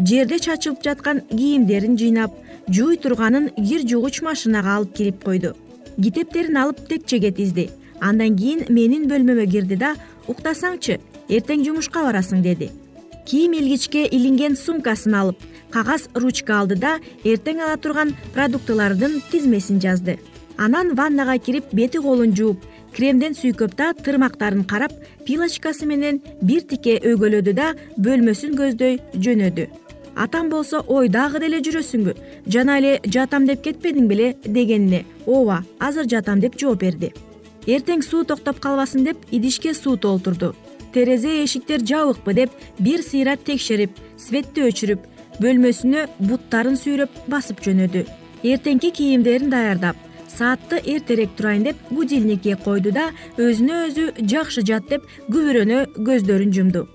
Жерде 0.00 0.38
чачылып 0.38 0.80
жаткан 0.82 1.20
кийимдерин 1.28 1.98
жыйнап 1.98 2.32
жууй 2.68 2.96
турганын 2.96 3.50
кир 3.56 3.84
жуугуч 3.88 4.22
машинага 4.22 4.76
алып 4.76 4.94
кирип 4.96 5.24
койду. 5.24 5.54
Китептерин 5.96 6.56
алып 6.56 6.80
текчеге 6.88 7.30
тизди. 7.32 7.70
Андан 8.00 8.36
кийин 8.36 8.64
менин 8.68 9.08
бөлмөмө 9.08 9.46
кирди 9.50 9.76
да 9.76 9.94
уктасаңчы 10.28 10.98
эртең 11.28 11.64
жумушка 11.64 12.02
барасың 12.04 12.42
деди. 12.42 12.70
Кийим 13.24 13.54
илгичке 13.58 14.04
илинген 14.06 14.56
сумкасын 14.56 15.14
алып 15.14 15.42
кагаз 15.70 16.08
ручка 16.14 16.58
алды 16.60 16.76
да 16.76 16.98
эртең 17.24 17.62
ала 17.64 17.76
турган 17.76 18.14
продуктылардын 18.34 19.20
тизмесин 19.30 19.80
жазды. 19.80 20.18
Анан 20.58 20.94
ваннага 20.94 21.38
кирип 21.38 21.72
бети 21.72 21.98
колун 21.98 22.34
жууп 22.36 22.64
кремден 22.94 23.34
сүйкөп 23.34 23.74
да 23.76 23.92
тырмактарын 23.94 24.64
карап 24.64 24.92
пилочкасы 25.26 25.86
менен 25.86 26.20
бир 26.42 26.62
тике 26.62 27.00
өгөлөдү 27.02 27.54
да 27.56 27.72
бөлмөсүн 27.98 28.54
көздөй 28.60 29.00
жөнөдү 29.14 29.66
атам 30.16 30.50
болсо 30.50 30.80
ой 30.86 31.08
дагы 31.08 31.40
деле 31.40 31.60
жүрөсүңбү. 31.64 32.14
Жана 32.46 32.78
эле 32.78 33.00
жатам 33.04 33.46
деп 33.46 33.62
кетпедиң 33.64 34.08
беле 34.08 34.34
дегенине 34.44 35.04
ооба 35.26 35.64
азыр 35.78 36.08
жатам 36.08 36.40
деп 36.40 36.58
жооп 36.60 36.80
берди. 36.80 37.12
Эртең 37.66 38.02
суу 38.02 38.24
токтоп 38.24 38.60
калбасын 38.60 39.04
деп 39.04 39.18
идишке 39.30 39.74
суу 39.74 39.96
толтурду. 39.96 40.54
Терезе 40.92 41.42
эшиктер 41.44 41.80
жабыкпы 41.80 42.34
деп 42.34 42.50
бир 42.78 43.02
сыйра 43.02 43.36
текшерип 43.36 43.98
светти 44.18 44.68
өчүрүп 44.68 45.06
бөлмөсүнө 45.40 46.08
буттарын 46.20 46.76
сүйрөп 46.78 47.24
басып 47.26 47.64
жөнөдү. 47.64 48.06
Эртеңки 48.44 48.90
кийимдерин 48.94 49.50
даярдап 49.50 49.96
саатты 50.28 50.80
эртерээк 50.84 51.36
турайын 51.36 51.64
деп 51.64 51.76
будильникке 51.90 52.56
койду 52.56 52.92
да 52.92 53.10
өзүнө 53.38 53.80
өзү 53.88 54.06
жакшы 54.30 54.64
жат 54.66 54.88
деп 54.90 55.06
күбүрөнө 55.28 55.86
көздөрүн 55.94 56.52
жумду 56.54 56.86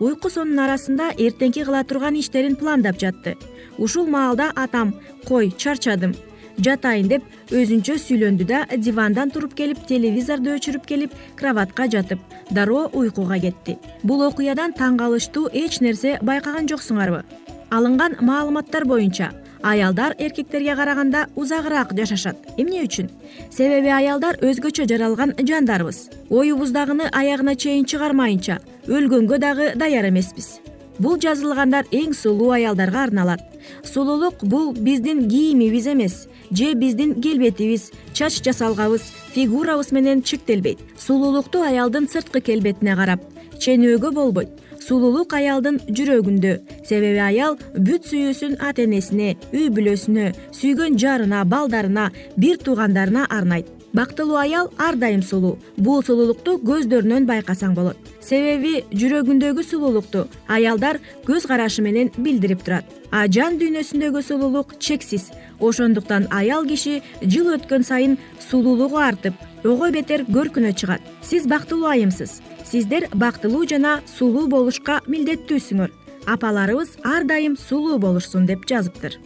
уйку 0.00 0.30
сонун 0.30 0.60
арасында 0.66 1.10
эртеңки 1.16 1.64
кыла 1.64 1.82
турган 1.84 2.16
иштерин 2.20 2.56
пландап 2.56 2.98
жатты. 3.00 3.36
Ушул 3.78 4.06
маалда 4.06 4.52
атам 4.54 4.94
кой 5.28 5.50
чарчадым 5.50 6.14
жатайын 6.58 7.08
деп 7.08 7.24
өзүнчө 7.52 7.96
сүйлөндү 8.00 8.46
да 8.48 8.64
дивандан 8.76 9.30
туруп 9.30 9.54
келип 9.54 9.82
телевизорду 9.88 10.54
өчүрүп 10.56 10.86
келип 10.88 11.16
кроватка 11.36 11.88
жатып 11.92 12.20
дароо 12.50 12.88
уйкуга 12.92 13.38
кетти. 13.40 13.78
Бул 14.02 14.24
окуядан 14.26 14.72
таң 14.72 14.96
калыштуу 15.00 15.48
эч 15.52 15.80
нерсе 15.80 16.18
байкаган 16.22 16.68
жоксуңарбы? 16.70 17.24
Алынган 17.70 18.16
маалыматтар 18.20 18.86
боюнча 18.86 19.32
аялдар 19.62 20.14
эркектерге 20.18 20.74
караганда 20.76 21.26
узагыраак 21.36 21.92
жашашат. 21.96 22.36
Эмне 22.56 22.84
үчүн? 22.84 23.10
Себеби 23.50 23.88
аялдар 23.88 24.38
өзгөчө 24.40 24.86
жаралган 24.88 25.34
жандарбыз. 25.38 26.08
Оюбуздагыны 26.30 27.08
аягына 27.12 27.56
чейин 27.56 27.84
чыгармайынча 27.84 28.60
өлгөнгө 28.86 29.38
дагы 29.38 29.72
даяр 29.74 30.08
эмеспиз. 30.08 30.60
Бул 30.98 31.18
жазылгандар 31.20 31.86
эң 31.92 32.14
сулуу 32.14 32.50
аялдарга 32.56 33.02
арналат. 33.04 33.40
Сулуулук 33.84 34.42
бул 34.42 34.72
биздин 34.72 35.28
кийимибиз 35.28 35.86
эмес 35.86 36.26
же 36.50 36.72
биздин 36.74 37.20
келбетибиз. 37.20 37.90
Чач 38.12 38.42
жасалгабыз 38.42 39.02
фигурабыз 39.34 39.92
менен 39.92 40.22
чектелбейт. 40.22 40.78
Сулуулукту 40.98 41.62
аялдын 41.62 42.08
сырткы 42.08 42.40
келбетине 42.40 42.96
карап 42.96 43.20
ченөөгө 43.60 44.12
болбойт 44.12 44.65
сулуулук 44.86 45.34
аялдын 45.34 45.80
жүрөгүндө. 45.90 46.52
Себеби 46.86 47.22
аял 47.22 47.56
бүт 47.74 48.06
сүйүүсүн 48.10 48.58
ата 48.62 48.84
энесине 48.86 49.34
үй 49.52 49.70
бүлөсүнө 49.74 50.32
сүйгөн 50.54 50.98
жарына 51.02 51.44
балдарына 51.44 52.10
бир 52.36 52.60
туугандарына 52.62 53.26
арнайт. 53.30 53.72
Бактылуу 53.96 54.36
аял 54.36 54.70
ар 54.78 54.96
дайым 54.96 55.22
сулуу. 55.22 55.56
Бул 55.76 56.02
сулуулукту 56.04 56.58
көздөрүнөн 56.60 57.24
байкасаң 57.26 57.72
болот. 57.74 57.96
Себеби 58.20 58.82
жүрөгүндөгү 58.92 59.64
сулуулукту 59.64 60.26
аялдар 60.52 61.00
көз 61.24 61.46
карашы 61.48 61.82
менен 61.82 62.10
билдирип 62.18 62.62
турат. 62.66 62.84
А 63.10 63.24
жан 63.26 63.56
дүйнөсүндөгү 63.56 64.22
сулуулук 64.22 64.76
чексиз. 64.78 65.30
Ошондуктан 65.60 66.28
аял 66.30 66.66
киши 66.68 67.00
жыл 67.22 67.54
өткөн 67.56 67.86
сайын 67.88 68.18
сулуулугу 68.50 69.00
артып 69.00 69.34
ого 69.66 69.90
бетер 69.90 70.24
көркүнө 70.24 70.72
чыгат. 70.78 71.04
Сиз 71.22 71.46
бактылуу 71.46 71.90
айымсыз. 71.92 72.40
Сиздер 72.64 73.08
бактылуу 73.14 73.66
жана 73.68 74.00
сулуу 74.16 74.46
болушка 74.48 75.00
милдеттүүсүңөр. 75.06 75.94
Апаларыбыз 76.26 76.98
ар 77.04 77.24
дайым 77.24 77.56
сулуу 77.56 77.98
болушсун 78.02 78.46
деп 78.46 78.66
жазыптыр 78.66 79.20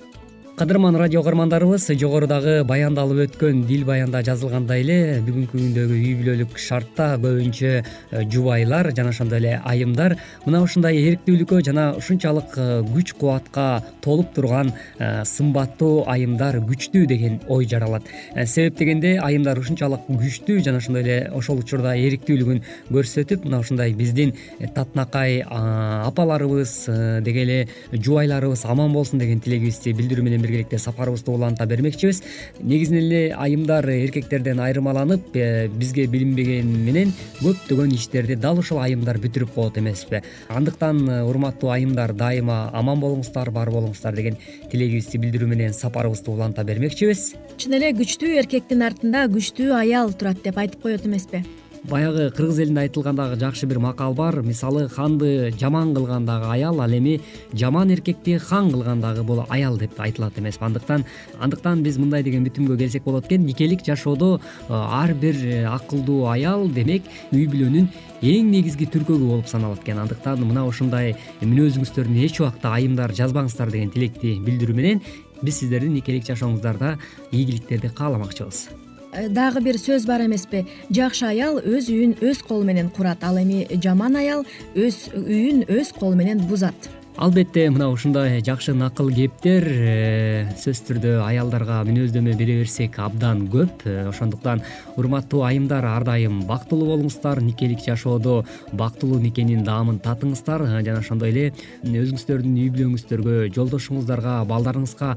кадырман 0.60 0.94
радио 0.94 1.22
каармандарыбыз 1.24 1.86
жогорудагы 1.96 2.64
баяндалып 2.68 3.22
өткөн 3.24 3.62
дил 3.64 3.86
баянда 3.88 4.20
жазылгандай 4.20 4.82
эле 4.82 4.96
бүгүнкү 5.24 5.56
күндөгү 5.56 5.94
үй 5.96 6.10
бүлөлүк 6.18 6.58
шартта 6.60 7.14
көбүнчө 7.22 7.70
э, 7.80 8.24
жубайлар 8.28 8.90
жана 8.92 9.14
ошондой 9.14 9.40
эле 9.40 9.54
айымдар 9.64 10.18
мына 10.44 10.60
ушундай 10.60 11.00
эрктүүлүккө 11.00 11.62
жана 11.64 11.86
ушунчалык 11.96 12.58
э, 12.60 12.66
күч 12.90 13.14
кубатка 13.16 13.64
толуп 14.04 14.34
турган 14.36 14.74
э, 14.98 15.24
сымбаттуу 15.24 16.04
айымдар 16.04 16.60
күчтүү 16.68 17.06
деген 17.08 17.40
ой 17.48 17.64
жаралат. 17.64 18.04
Себеп 18.44 18.76
дегенде 18.82 19.14
айымдар 19.16 19.62
ушунчалык 19.64 20.04
күчтүү 20.10 20.60
жана 20.66 20.84
ошондой 20.84 21.06
эле 21.06 21.18
ошол 21.32 21.64
учурда 21.64 21.96
эрктүүлүгүн 21.96 22.60
көрсөтүп 22.90 23.48
мына 23.48 23.62
ушундай 23.64 23.96
биздин 23.96 24.36
татынакай 24.60 25.40
апаларыбыз 25.40 26.76
деги 27.24 27.46
эле 27.46 27.58
жубайларыбыз 27.96 28.68
аман 28.68 28.92
болсун 28.92 29.24
деген 29.24 29.40
тилегибизди 29.40 29.96
билдирүү 29.96 30.28
менен 30.28 30.49
биргеликте 30.50 30.78
сапарыбызды 30.78 31.30
уланта 31.30 31.66
бермекчибиз. 31.66 32.22
Негизинен 32.60 33.06
эле 33.06 33.34
айымдар 33.34 33.86
эркектерден 33.88 34.60
айырмаланып 34.60 35.36
э, 35.36 35.68
бизге 35.68 36.06
билинбегени 36.10 36.82
менен 36.90 37.14
көптөгөн 37.40 37.94
иштерди 37.94 38.36
дал 38.36 38.58
ушул 38.58 38.80
айымдар 38.82 39.20
бүтүрүп 39.22 39.54
коет 39.54 39.78
эмеспи. 39.78 40.22
Андыктан 40.48 41.06
э, 41.08 41.22
урматтуу 41.28 41.70
айымдар 41.70 42.12
дайыма 42.12 42.70
аман 42.74 43.00
болуңуздар 43.00 43.50
бар 43.54 43.70
болуңуздар 43.70 44.16
деген 44.18 44.38
тилегибизди 44.70 45.22
билдирүү 45.22 45.48
менен 45.54 45.76
сапарыбызды 45.76 46.30
уланта 46.34 46.64
бермекчибиз. 46.64 47.32
Чын 47.60 47.78
эле 47.78 47.94
күчтүү 47.96 48.36
эркектин 48.42 48.86
артында 48.86 49.26
күчтүү 49.30 49.74
аял 49.78 50.12
турат 50.12 50.42
деп 50.44 50.58
айтып 50.58 50.82
коет 50.88 51.06
эмеспи 51.06 51.44
баягы 51.88 52.30
кыргыз 52.30 52.58
элинде 52.60 52.80
айтылган 52.80 53.16
дагы 53.16 53.38
жакшы 53.40 53.66
бир 53.66 53.78
макал 53.78 54.14
бар. 54.14 54.42
Мисалы 54.42 54.88
ханды 54.88 55.52
жаман 55.58 55.94
кылган 55.94 56.26
дагы 56.26 56.50
аял 56.50 56.80
ал 56.80 56.90
эми 56.90 57.20
жаман 57.52 57.90
эркекти 57.90 58.38
хан 58.38 58.70
кылган 58.70 59.00
дагы 59.00 59.22
бул 59.22 59.44
аял 59.48 59.76
деп 59.78 59.98
айтылат 59.98 60.38
эмеспи 60.38 60.64
андыктан 60.64 61.04
андыктан 61.40 61.82
биз 61.82 61.98
мындай 61.98 62.22
деген 62.22 62.44
бүтүмгө 62.44 62.76
келсек 62.76 63.04
болот 63.04 63.26
экен. 63.26 63.46
Никелик 63.46 63.84
жашоодо 63.86 64.40
э, 64.40 64.40
ар 64.68 65.14
бир 65.14 65.66
акылдуу 65.68 66.26
аял 66.28 66.68
демек 66.68 67.02
үй 67.32 67.46
бүлөнүн 67.46 67.88
эң 68.22 68.50
негизги 68.50 68.86
түркөгү 68.86 69.26
болуп 69.26 69.48
саналат 69.48 69.80
экен. 69.82 69.98
Андыктан 69.98 70.44
мына 70.44 70.66
ушундай 70.66 71.16
мүнөзүңүздөрдү 71.40 72.24
эч 72.26 72.40
убакта 72.40 72.74
айымдар 72.76 73.14
жазбаңыздар 73.16 73.70
деген 73.72 73.90
тилекти 73.90 74.36
билдирүү 74.44 74.76
менен 74.76 75.02
биз 75.42 75.62
сиздердин 75.62 75.96
никелик 75.96 76.28
жашооңуздарда 76.28 76.96
ийгиликтерди 77.32 77.94
кааламакчыбыз 77.96 78.89
дагы 79.12 79.60
бир 79.60 79.78
сөз 79.80 80.06
бар 80.06 80.24
эмеспи. 80.26 80.64
Жакшы 80.90 81.26
аял 81.26 81.58
өз 81.58 81.90
үйүн 81.90 82.16
өз 82.20 82.42
колу 82.46 82.64
менен 82.64 82.90
курат 82.90 83.24
ал 83.24 83.38
эми 83.40 83.66
жаман 83.82 84.16
аял 84.16 84.46
өз 84.74 85.08
үйүн 85.14 85.66
өз 85.68 85.92
колу 85.98 86.16
менен 86.16 86.46
бузат 86.46 86.90
албетте 87.20 87.66
мына 87.68 87.90
ушундай 87.92 88.40
жакшы 88.40 88.72
накыл 88.72 89.10
кептер 89.12 89.66
э, 89.68 90.44
сөзсүз 90.56 90.86
түрдө 90.88 91.10
аялдарга 91.20 91.82
мүнөздөмө 91.84 92.32
бере 92.38 92.54
берсек 92.62 92.96
абдан 92.96 93.42
көп. 93.52 93.82
Э, 93.84 94.06
ошондуктан 94.08 94.62
урматтуу 94.96 95.42
айымдар 95.44 95.84
ар 95.84 96.06
дайым 96.08 96.38
бактылуу 96.48 96.88
болуңуздар 96.94 97.42
никелик 97.44 97.84
жашоодо 97.84 98.38
бактылуу 98.72 99.20
никенин 99.20 99.66
даамын 99.68 100.00
татыңыздар. 100.00 100.64
Э, 100.64 100.80
жана 100.86 101.04
ошондой 101.04 101.34
эле 101.34 101.52
өзүңүздөрдүн 101.84 102.56
үй 102.56 102.70
бүлөңүздөргө 102.72 103.50
жолдошуңуздарга 103.52 104.38
балдарыңызга 104.48 105.10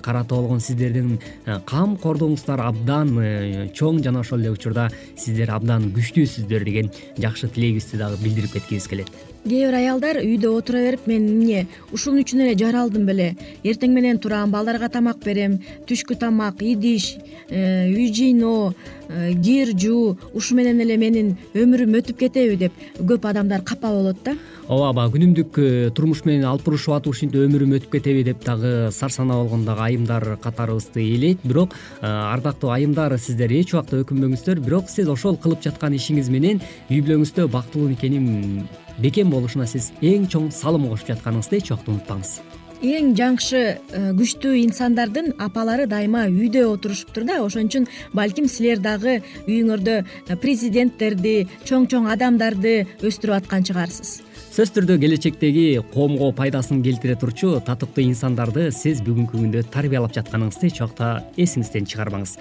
карата 0.00 0.34
болгон 0.34 0.64
сиздердин 0.64 1.18
камкордугуңуздар 1.44 2.64
абдан 2.70 3.12
чоң 3.76 4.00
жана 4.06 4.24
ошол 4.24 4.40
эле 4.40 4.56
учурда 4.56 4.88
сиздер 5.12 5.52
абдан 5.52 5.90
күчтүүсүздөр 5.92 6.64
деген 6.70 6.88
жакшы 7.20 7.52
тилегибизди 7.52 8.00
дагы 8.00 8.16
билдирип 8.24 8.56
кеткибиз 8.56 8.88
келет 8.88 9.12
кээ 9.44 9.70
бир 9.70 9.74
аялдар 9.74 10.20
үйдө 10.20 10.50
отура 10.52 10.80
берип 10.84 11.06
мен 11.08 11.26
эмне 11.28 11.66
ушун 11.92 12.18
үчүн 12.20 12.42
эле 12.44 12.54
жаралдым 12.58 13.06
беле. 13.06 13.36
Эртең 13.64 13.92
менен 13.94 14.18
турам 14.18 14.50
балдарга 14.50 14.88
тамак 14.88 15.22
берем 15.24 15.58
түшкү 15.88 16.18
тамак 16.20 16.60
идиш 16.62 17.16
э, 17.48 17.88
үй 17.88 18.12
жыйноо 18.12 18.74
э, 19.08 19.32
кир 19.42 19.72
жуу 19.76 20.18
ушу 20.34 20.54
менен 20.54 20.80
эле 20.80 20.96
менин 20.96 21.36
өмүрүм 21.54 21.96
өтүп 22.00 22.18
кетеби 22.20 22.56
деп 22.56 22.72
көп 22.98 23.24
адамдар 23.30 23.62
капа 23.64 23.88
болот 23.88 24.20
да. 24.24 24.36
Ооба 24.68 25.08
күнүмдүк 25.08 25.58
э, 25.58 25.90
турмуш 25.96 26.24
менен 26.26 26.44
алып 26.44 26.68
бурушуп 26.68 26.98
атып 26.98 27.14
ушинтип 27.14 27.40
өмүрүм 27.46 27.78
өтүп 27.78 27.96
кетеби 27.96 28.26
деп 28.28 28.44
дагы 28.44 28.90
сарсанаа 28.92 29.40
болгон 29.40 29.64
дагы 29.64 29.86
айымдар 29.88 30.36
катарыбызды 30.42 31.00
ээлейт. 31.00 31.40
Бирок 31.44 31.74
ардактуу 32.02 32.74
айымдар 32.76 33.16
сиздер 33.18 33.52
эч 33.56 33.72
убакта 33.72 34.02
өкүнбөңүздөр. 34.04 34.60
Бирок 34.60 34.92
сиз 34.92 35.08
ошол 35.08 35.40
кылып 35.40 35.64
жаткан 35.64 35.96
ишиңиз 35.96 36.30
менен 36.30 36.60
үй 36.90 37.00
бүлөңүздө 37.00 37.48
бактылуу 37.50 37.88
никенин 37.88 38.68
бекем 39.02 39.30
болушуна 39.32 39.66
сиз 39.66 39.90
эң 40.02 40.28
чоң 40.30 40.50
салым 40.54 40.88
кошуп 40.90 41.14
жатканыңызды 41.14 41.60
эч 41.60 41.70
убакта 41.72 41.94
унутпаңыз. 41.94 42.32
Эң 42.80 43.10
жакшы 43.12 43.60
э, 43.76 44.00
күчтүү 44.16 44.54
инсандардын 44.62 45.34
апалары 45.44 45.84
дайыма 45.84 46.24
үйдө 46.32 46.62
отурушуптур 46.70 47.26
да. 47.28 47.42
Ошон 47.44 47.68
үчүн 47.68 47.88
балким 48.16 48.48
силер 48.48 48.80
дагы 48.80 49.18
үйүңөрдө 49.44 49.98
э, 50.00 50.38
президенттерди 50.40 51.34
чоң 51.68 51.90
чоң 51.92 52.08
адамдарды 52.14 52.86
өстүрүп 53.04 53.42
аткан 53.42 53.68
чыгарсыз 53.68 54.20
сөзсүз 54.50 54.72
түрдө 54.74 54.96
келечектеги 54.98 55.64
коомго 55.92 56.32
пайдасын 56.34 56.80
келтире 56.82 57.14
турчу 57.14 57.52
татыктуу 57.62 58.02
инсандарды 58.02 58.64
сиз 58.74 58.98
бүгүнкү 59.06 59.38
күндө 59.38 59.60
тарбиялап 59.70 60.10
жатканыңызды 60.16 60.66
эч 60.66 60.80
убакта 60.82 61.10
эсиңизден 61.38 61.86
чыгарбаңыз 61.86 62.32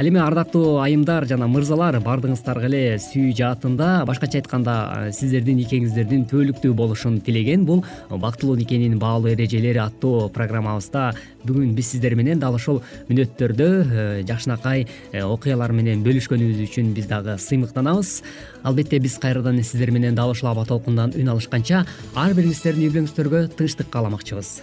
ал 0.00 0.08
эми 0.08 0.22
ардактуу 0.24 0.78
айымдар 0.80 1.26
жана 1.28 1.44
мырзалар 1.52 1.98
баардыгыңыздарга 2.06 2.70
эле 2.70 2.80
сүйүү 3.04 3.34
жаатында 3.42 3.88
башкача 4.08 4.40
айтканда 4.40 4.78
сиздердин 5.12 5.60
никеңиздердин 5.60 6.24
түбөлүктүү 6.32 6.72
болушун 6.72 7.20
тилеген 7.20 7.68
бул 7.68 7.84
бактылуу 8.08 8.56
никенин 8.56 8.96
баалуу 8.96 9.34
эрежелери 9.34 9.84
аттуу 9.84 10.30
программабызда 10.32 11.10
бүгүн 11.48 11.74
биз 11.76 11.92
сиздер 11.94 12.14
менен 12.18 12.38
дал 12.38 12.54
ушул 12.54 12.82
мүнөттөрдө 13.08 13.68
э, 13.68 14.06
жакшынакай 14.28 14.86
э, 14.86 15.22
окуялар 15.22 15.72
менен 15.72 16.04
бөлүшкөнүбүз 16.06 16.64
үчүн 16.68 16.94
биз 16.96 17.08
дагы 17.10 17.38
сыймыктанабыз. 17.42 18.22
Албетте 18.62 19.00
биз 19.02 19.18
кайрадан 19.22 19.62
сиздер 19.62 19.90
менен 19.90 20.14
дал 20.14 20.30
ушул 20.34 20.52
аба 20.52 20.66
толкундан 20.68 21.16
үн 21.16 21.32
алышканча 21.34 21.84
ар 22.14 22.36
бириңиздердин 22.38 22.86
үй 22.88 22.92
бүлөңүздөргө 22.92 23.46
тынчтык 23.58 23.90
кааламакчыбыз 23.92 24.58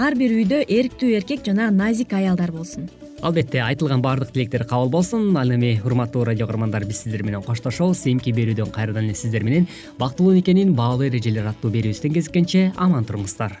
ар 0.00 0.16
бир 0.16 0.32
үйдө 0.32 0.62
эрктүү 0.70 1.12
эркек 1.18 1.44
жана 1.44 1.68
назик 1.70 2.12
аялдар 2.16 2.52
болсун. 2.54 2.88
Албетте 3.20 3.60
айтылган 3.60 4.00
баардык 4.00 4.32
тилектер 4.32 4.64
кабыл 4.64 4.88
болсун. 4.88 5.36
Ал 5.36 5.52
эми 5.52 5.74
урматтуу 5.84 6.24
радио 6.24 6.46
каармандар 6.46 6.86
биз 6.88 7.02
сиздер 7.02 7.22
менен 7.22 7.42
коштошобуз. 7.44 8.06
Эмки 8.06 8.32
берүүдөн 8.32 8.72
кайрадан 8.72 9.10
эле 9.10 9.14
сиздер 9.14 9.44
менен 9.44 9.68
бактылуу 9.98 10.32
никенин 10.32 10.74
баалуу 10.74 11.10
эрежелери 11.10 11.52
аттуу 11.52 11.70
берүүбүздөн 11.74 12.16
кезиккенче 12.16 12.70
аман 12.76 13.04
туруңуздар 13.04 13.60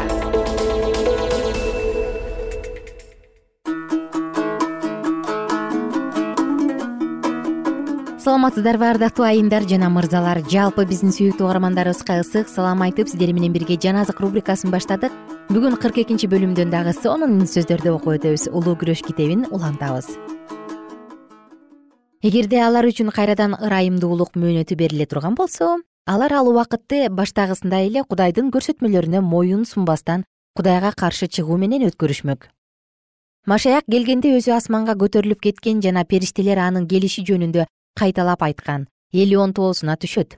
саламатсыздарбы 8.31 8.85
ардактуу 8.87 9.25
айымдар 9.27 9.65
жана 9.67 9.89
мырзалар. 9.91 10.39
Жалпы 10.47 10.85
биздин 10.87 11.11
сүйүктүү 11.11 11.43
угармандарыбызга 11.43 12.21
ысык 12.21 12.47
салам 12.47 12.79
айтып 12.85 13.09
сиздер 13.11 13.33
менен 13.35 13.51
бирге 13.51 13.75
жан 13.75 13.97
азык 13.99 14.21
рубрикасын 14.23 14.71
баштадык. 14.71 15.11
Бүгүн 15.49 15.75
кырк 15.75 15.97
экинчи 15.99 16.29
бөлүмдөн 16.31 16.71
дагы 16.71 16.93
сонун 16.95 17.41
сөздөрдү 17.43 17.91
окуп 17.91 18.13
өтөбүз 18.13 18.45
улуу 18.55 18.77
күрөш 18.79 19.01
китебин 19.03 19.43
улантабыз. 19.51 20.13
Эгерде 22.23 22.61
алар 22.63 22.87
үчүн 22.87 23.11
кайрадан 23.11 23.57
ырайымдуулук 23.59 24.39
мөөнөтү 24.39 24.79
бериле 24.79 25.09
турган 25.11 25.35
болсо 25.35 25.81
алар 26.07 26.31
ал 26.31 26.47
убакытты 26.53 27.09
баштагысындай 27.11 27.89
эле 27.89 28.05
кудайдын 28.07 28.47
көрсөтмөлөрүнө 28.55 29.19
моюн 29.27 29.67
сунбастан 29.67 30.23
кудайга 30.55 30.93
каршы 30.95 31.27
чыгуу 31.27 31.59
менен 31.59 31.83
өткөрүшмөк. 31.89 32.47
Машаяк 33.43 33.91
келгенде 33.91 34.31
өзү 34.39 34.55
асманга 34.55 34.95
көтөрүлүп 34.95 35.43
кеткен 35.49 35.83
жана 35.83 36.05
периштелер 36.05 36.63
анын 36.63 36.87
келиши 36.87 37.27
жөнүндө 37.27 37.67
кайталап 37.95 38.43
айткан 38.43 38.87
элион 39.11 39.53
тоосуна 39.53 39.97
түшөт. 39.97 40.37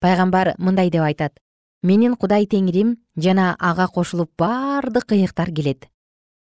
Пайгамбар 0.00 0.54
мындай 0.58 0.90
деп 0.90 1.02
айтат. 1.02 1.38
Менин 1.82 2.16
кудай 2.16 2.46
теңирим 2.46 2.96
жана 3.16 3.56
ага 3.58 3.86
кошулуп 3.88 4.30
бардык 4.38 5.12
ыйыктар 5.12 5.52
келет. 5.52 5.88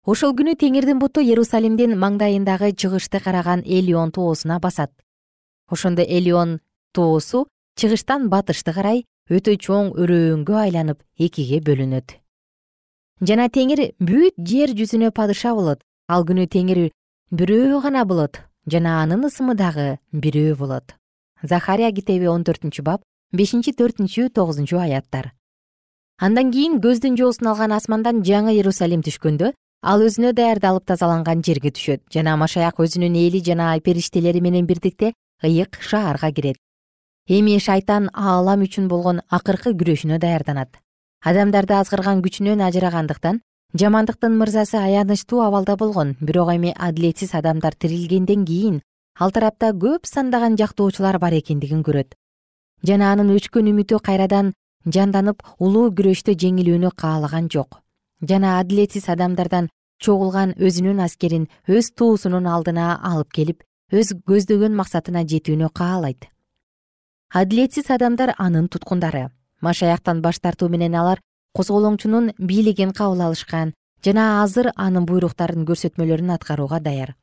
Ошол 0.05 0.35
күнү 0.37 0.57
теңирдин 0.59 0.99
буту 0.99 1.23
иерусалимдин 1.23 1.97
маңдайындагы 1.99 2.73
чыгышты 2.75 3.21
караган 3.21 3.63
элион 3.65 4.13
тоосуна 4.13 4.59
басат. 4.61 4.93
Ошондо 5.71 6.03
элион 6.03 6.61
тоосу 6.93 7.47
чыгыштан 7.79 8.29
батышты 8.29 8.73
карай 8.73 9.05
өтө 9.31 9.57
чоң 9.57 9.93
өрөөнгө 9.97 10.59
айланып 10.65 11.03
экиге 11.19 11.63
бөлүнөт. 11.65 12.19
Жана 13.23 13.49
теңир 13.49 13.93
бүт 13.99 14.35
жер 14.37 14.75
жүзүнө 14.77 15.13
падыша 15.15 15.55
болот. 15.55 15.81
Ал 16.09 16.27
күнү 16.27 16.49
теңир 16.51 16.91
бирөө 17.31 17.81
гана 17.87 18.05
болот 18.05 18.43
жана 18.67 19.03
анын 19.03 19.27
ысымы 19.27 19.55
дагы 19.55 19.99
бирөө 20.13 20.57
болот. 20.57 20.95
Захария 21.43 21.93
китеби 21.93 22.27
он 22.27 22.45
төртүнчү 22.45 22.83
бап 22.83 23.03
бешинчи 23.33 23.73
төртүнчү 23.73 24.29
тогузунчу 24.31 24.79
аяттар. 24.79 25.33
Андан 26.19 26.53
кийин 26.53 26.79
көздүн 26.81 27.17
жоосун 27.19 27.49
алган 27.51 27.73
асмандан 27.73 28.23
жаңы 28.23 28.55
иерусалим 28.55 29.03
түшкөндө 29.03 29.53
ал 29.83 30.05
өзүнө 30.07 30.33
даярдалып 30.39 30.87
тазаланган 30.87 31.43
жерге 31.43 31.73
түшөт 31.75 32.05
жана 32.15 32.37
машаяк 32.37 32.79
өзүнүн 32.79 33.17
эли 33.19 33.43
жана 33.43 33.75
периштелери 33.81 34.41
менен 34.41 34.67
бирдикте 34.67 35.13
ыйык 35.43 35.81
шаарга 35.83 36.31
кирет. 36.31 36.57
Эми 37.27 37.59
шайтан 37.59 38.11
аалам 38.15 38.63
үчүн 38.63 38.87
болгон 38.89 39.23
акыркы 39.29 39.75
күрөшүнө 39.75 40.19
даярданат. 40.19 40.79
Адамдарды 41.23 41.75
азгырган 41.75 42.23
күчүнөн 42.23 42.63
ажырагандыктан 42.69 43.41
жамандыктын 43.73 44.35
мырзасы 44.37 44.77
аянычтуу 44.77 45.41
абалда 45.41 45.77
болгон 45.77 46.17
бирок 46.21 46.51
эми 46.53 46.75
адилетсиз 46.77 47.35
адамдар 47.35 47.75
тирилгенден 47.75 48.45
кийин 48.45 48.83
ал 49.19 49.33
тарапта 49.33 49.71
көп 49.73 50.05
сандаган 50.05 50.59
жактоочулар 50.61 51.19
бар 51.19 51.33
экендигин 51.33 51.83
көрөт. 51.83 52.13
Жана 52.85 53.13
анын 53.13 53.33
өчкөн 53.33 53.71
үмүтү 53.73 54.01
кайрадан 54.05 54.53
жанданып 54.85 55.41
улуу 55.59 55.89
күрөштө 55.89 56.37
жеңилүүнү 56.37 56.91
каалаган 56.97 57.49
жок. 57.49 57.81
Жана 58.21 58.59
адилетсиз 58.61 59.09
адамдардан 59.09 59.71
чогулган 59.99 60.53
өзүнүн 60.61 61.01
аскерин 61.01 61.49
өз 61.67 61.95
туусунун 61.97 62.47
алдына 62.47 62.99
алып 63.01 63.33
келип 63.33 63.65
өз 63.93 64.13
көздөгөн 64.29 64.77
максатына 64.77 65.25
жетүүнү 65.25 65.73
каалайт. 65.73 66.29
Адилетсиз 67.33 67.89
адамдар 67.89 68.35
анын 68.37 68.69
туткундары. 68.69 69.31
Машаяктан 69.63 70.21
баш 70.21 70.41
тартуу 70.41 70.69
менен 70.69 70.95
алар 70.95 71.21
козголоңчунун 71.57 72.33
бийлигин 72.39 72.93
кабыл 72.97 73.21
алышкан 73.29 73.73
жана 74.05 74.43
азыр 74.43 74.71
анын 74.77 75.07
буйруктарын 75.07 75.67
көрсөтмөлөрүн 75.69 76.33
аткарууга 76.35 76.81
даяр. 76.81 77.15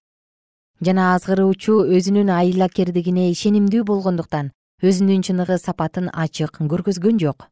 Жана 0.85 1.13
азгыруучу 1.15 1.81
өзүнүн 1.97 2.29
айлакердигине 2.31 3.29
ишенимдүү 3.33 3.83
болгондуктан 3.89 4.51
өзүнүн 4.81 5.25
чыныгы 5.27 5.57
сапатын 5.59 6.11
ачык 6.13 6.61
көргөзгөн 6.61 7.17
жок. 7.19 7.49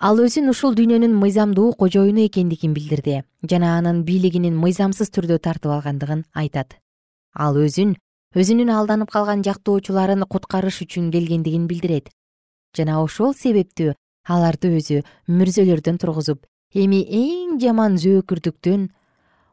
Ал 0.00 0.18
өзүн 0.20 0.50
ушул 0.50 0.74
дүйнөнүн 0.76 1.14
мыйзамдуу 1.20 1.74
кожоюну 1.80 2.24
экендигин 2.26 2.74
билдирди 2.74 3.22
жана 3.50 3.76
анын 3.78 4.02
бийлигинин 4.08 4.56
мыйзамсыз 4.56 5.12
түрдө 5.12 5.38
тартып 5.44 5.76
алгандыгын 5.76 6.24
айтат. 6.34 6.74
Ал 7.32 7.56
өзүн 7.56 7.94
өзүнүн 8.34 8.72
алданып 8.72 9.12
калган 9.12 9.44
жактоочуларын 9.46 10.26
куткарыш 10.28 10.82
үчүн 10.84 11.12
келгендигин 11.12 11.68
билдирет. 11.70 12.10
Жана 12.76 12.98
ошол 13.04 13.32
себептүү 13.32 13.94
аларды 14.26 14.72
өзү 14.78 15.02
мүрзөлөрдөн 15.30 15.98
тургузуп 16.02 16.46
эми 16.74 17.02
эң 17.02 17.58
жаман 17.62 17.96
зөөкүрдүктөн 18.02 18.88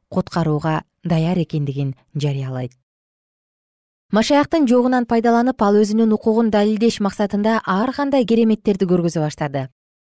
куткарууга 0.10 0.84
даяр 1.04 1.40
экендигин 1.44 1.96
жарыялайт. 2.16 2.74
Машаяктын 4.14 4.68
жогунан 4.70 5.08
пайдаланып 5.10 5.62
ал 5.66 5.80
өзүнүн 5.82 6.14
укугун 6.14 6.52
далилдеш 6.54 7.00
максатында 7.02 7.62
ар 7.66 7.92
кандай 7.96 8.26
кереметтерди 8.30 8.86
көргөзө 8.86 9.24
баштады. 9.24 9.70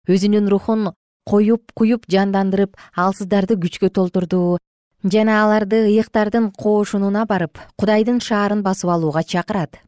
Өзүнүн 0.08 0.50
рухун 0.54 0.91
коюп 1.26 1.74
куюп 1.74 2.06
жандандырып 2.12 2.78
алсыздарды 2.96 3.58
күчкө 3.58 3.89
толтурду 3.89 4.60
жана 5.04 5.41
аларды 5.43 5.82
ыйыктардын 5.89 6.52
коошунуна 6.54 7.26
барып 7.26 7.58
кудайдын 7.76 8.22
шаарын 8.22 8.62
басып 8.63 8.93
алууга 8.93 9.24
чакырат. 9.24 9.82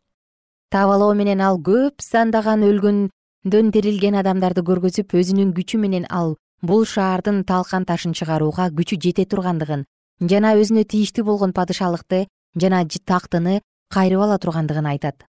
Табалоо 0.69 1.13
менен 1.13 1.41
ал 1.41 1.61
көп 1.61 2.01
сандаган 2.01 2.65
өлгөн 2.65 3.09
дөн 3.47 3.71
тирилген 3.71 4.17
адамдарды 4.19 4.65
көргөзүп 4.67 5.13
өзүнүн 5.15 5.53
күчү 5.55 5.77
менен 5.79 6.05
ал 6.11 6.33
бул 6.61 6.83
шаардын 6.83 7.45
талкан 7.47 7.85
ташын 7.87 8.11
чыгарууга 8.11 8.65
күчү 8.75 8.97
жете 8.99 9.23
тургандыгын 9.31 9.85
жана 10.27 10.55
өзүнө 10.59 10.83
тийиштүү 10.83 11.23
болгон 11.23 11.53
падышалыкты 11.55 12.27
жана 12.59 12.83
тактыны 12.83 13.61
кайрып 13.95 14.19
ала 14.19 14.37
тургандыгын 14.37 14.85
айтат. 14.91 15.23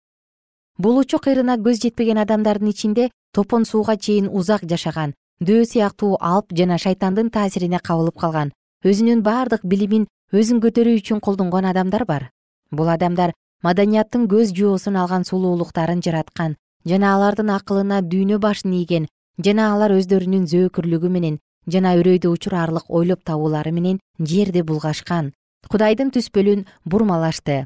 Бул 0.78 0.98
учук 0.98 1.28
ырына 1.28 1.58
көз 1.60 1.82
жетпеген 1.84 2.18
адамдардын 2.24 2.70
ичинде 2.70 3.10
топон 3.34 3.66
сууга 3.66 3.98
чейин 3.98 4.30
узак 4.32 4.64
жашаган 4.64 5.14
дөө 5.44 5.66
сыяктуу 5.66 6.16
алп 6.22 6.56
жана 6.56 6.78
шайтандын 6.78 7.30
таасирине 7.30 7.80
кабылып 7.84 8.16
калган 8.16 8.54
өзүнүн 8.86 9.22
бардык 9.22 9.66
билимин 9.66 10.08
өзүн 10.32 10.62
көтөрүү 10.64 11.02
үчүн 11.02 11.20
колдонгон 11.20 11.66
адамдар 11.66 12.06
бар. 12.06 12.32
Бул 12.72 12.88
адамдар 12.88 13.34
маданияттын 13.64 14.30
көз 14.32 14.56
жоосун 14.56 14.96
алган 14.96 15.28
сулуулуктарын 15.28 16.00
жараткан 16.02 16.56
жана 16.88 17.14
алардын 17.16 17.52
акылына 17.52 18.02
дүйнө 18.02 18.40
башын 18.40 18.74
ийген 18.80 19.08
жана 19.44 19.72
алар 19.74 19.94
өздөрүнүн 19.98 20.48
зөөкүрлүгү 20.52 21.10
менен 21.12 21.40
жана 21.68 21.94
үрөйдү 22.00 22.32
учурарлык 22.32 22.88
ойлоп 22.90 23.24
табуулары 23.28 23.74
менен 23.76 24.00
жерди 24.20 24.64
булгашкан. 24.64 25.34
Кудайдын 25.68 26.14
түспөлүн 26.16 26.66
бурмалашты. 26.86 27.66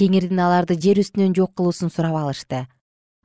Теңирдин 0.00 0.40
аларды 0.40 0.78
жер 0.80 0.98
үстүнөн 1.02 1.34
жок 1.36 1.52
кылуусун 1.54 1.90
сурап 1.92 2.16
алышты. 2.16 2.64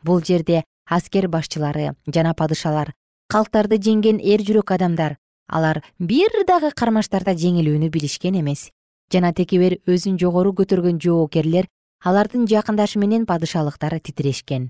Бул 0.04 0.22
жерде 0.22 0.64
аскер 0.86 1.30
башчылары 1.30 1.94
жана 2.06 2.34
падышалар 2.34 2.94
калктарды 3.32 3.80
жеңген 3.80 4.20
эр 4.20 4.44
жүрөк 4.44 4.74
адамдар 4.76 5.18
алар 5.48 5.82
бир 6.00 6.36
дагы 6.48 6.74
кармаштарда 6.76 7.34
жеңилүүнү 7.34 7.90
билишкен 7.90 8.42
эмес. 8.42 8.70
Жана 9.12 9.32
текебер 9.34 9.80
өзүн 9.88 10.20
жогору 10.22 10.54
көтөргөн 10.54 11.00
жоокерлер 11.02 11.70
алардын 12.04 12.46
жакындашы 12.46 13.00
менен 13.00 13.26
падышалыктары 13.26 14.00
титирешкен 14.00 14.70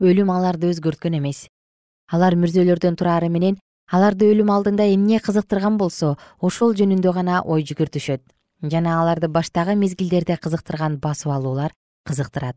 өлүм 0.00 0.30
аларды 0.30 0.70
өзгөрткөн 0.72 1.18
эмес. 1.20 1.46
Алар 2.10 2.34
мүрзөлөрдөн 2.34 2.96
турары 2.98 3.28
менен 3.30 3.58
аларды 3.90 4.26
өлүм 4.32 4.50
алдында 4.50 4.86
эмне 4.90 5.20
кызыктырган 5.22 5.78
болсо 5.78 6.16
ошол 6.40 6.74
жөнүндө 6.74 7.12
гана 7.14 7.42
ой 7.42 7.64
жүгүртүшөт 7.68 8.22
жана 8.70 9.00
аларды 9.00 9.28
баштагы 9.28 9.76
мезгилдерде 9.76 10.36
кызыктырган 10.36 10.98
басып 10.98 11.32
алуулар 11.32 11.72
кызыктырат. 12.08 12.56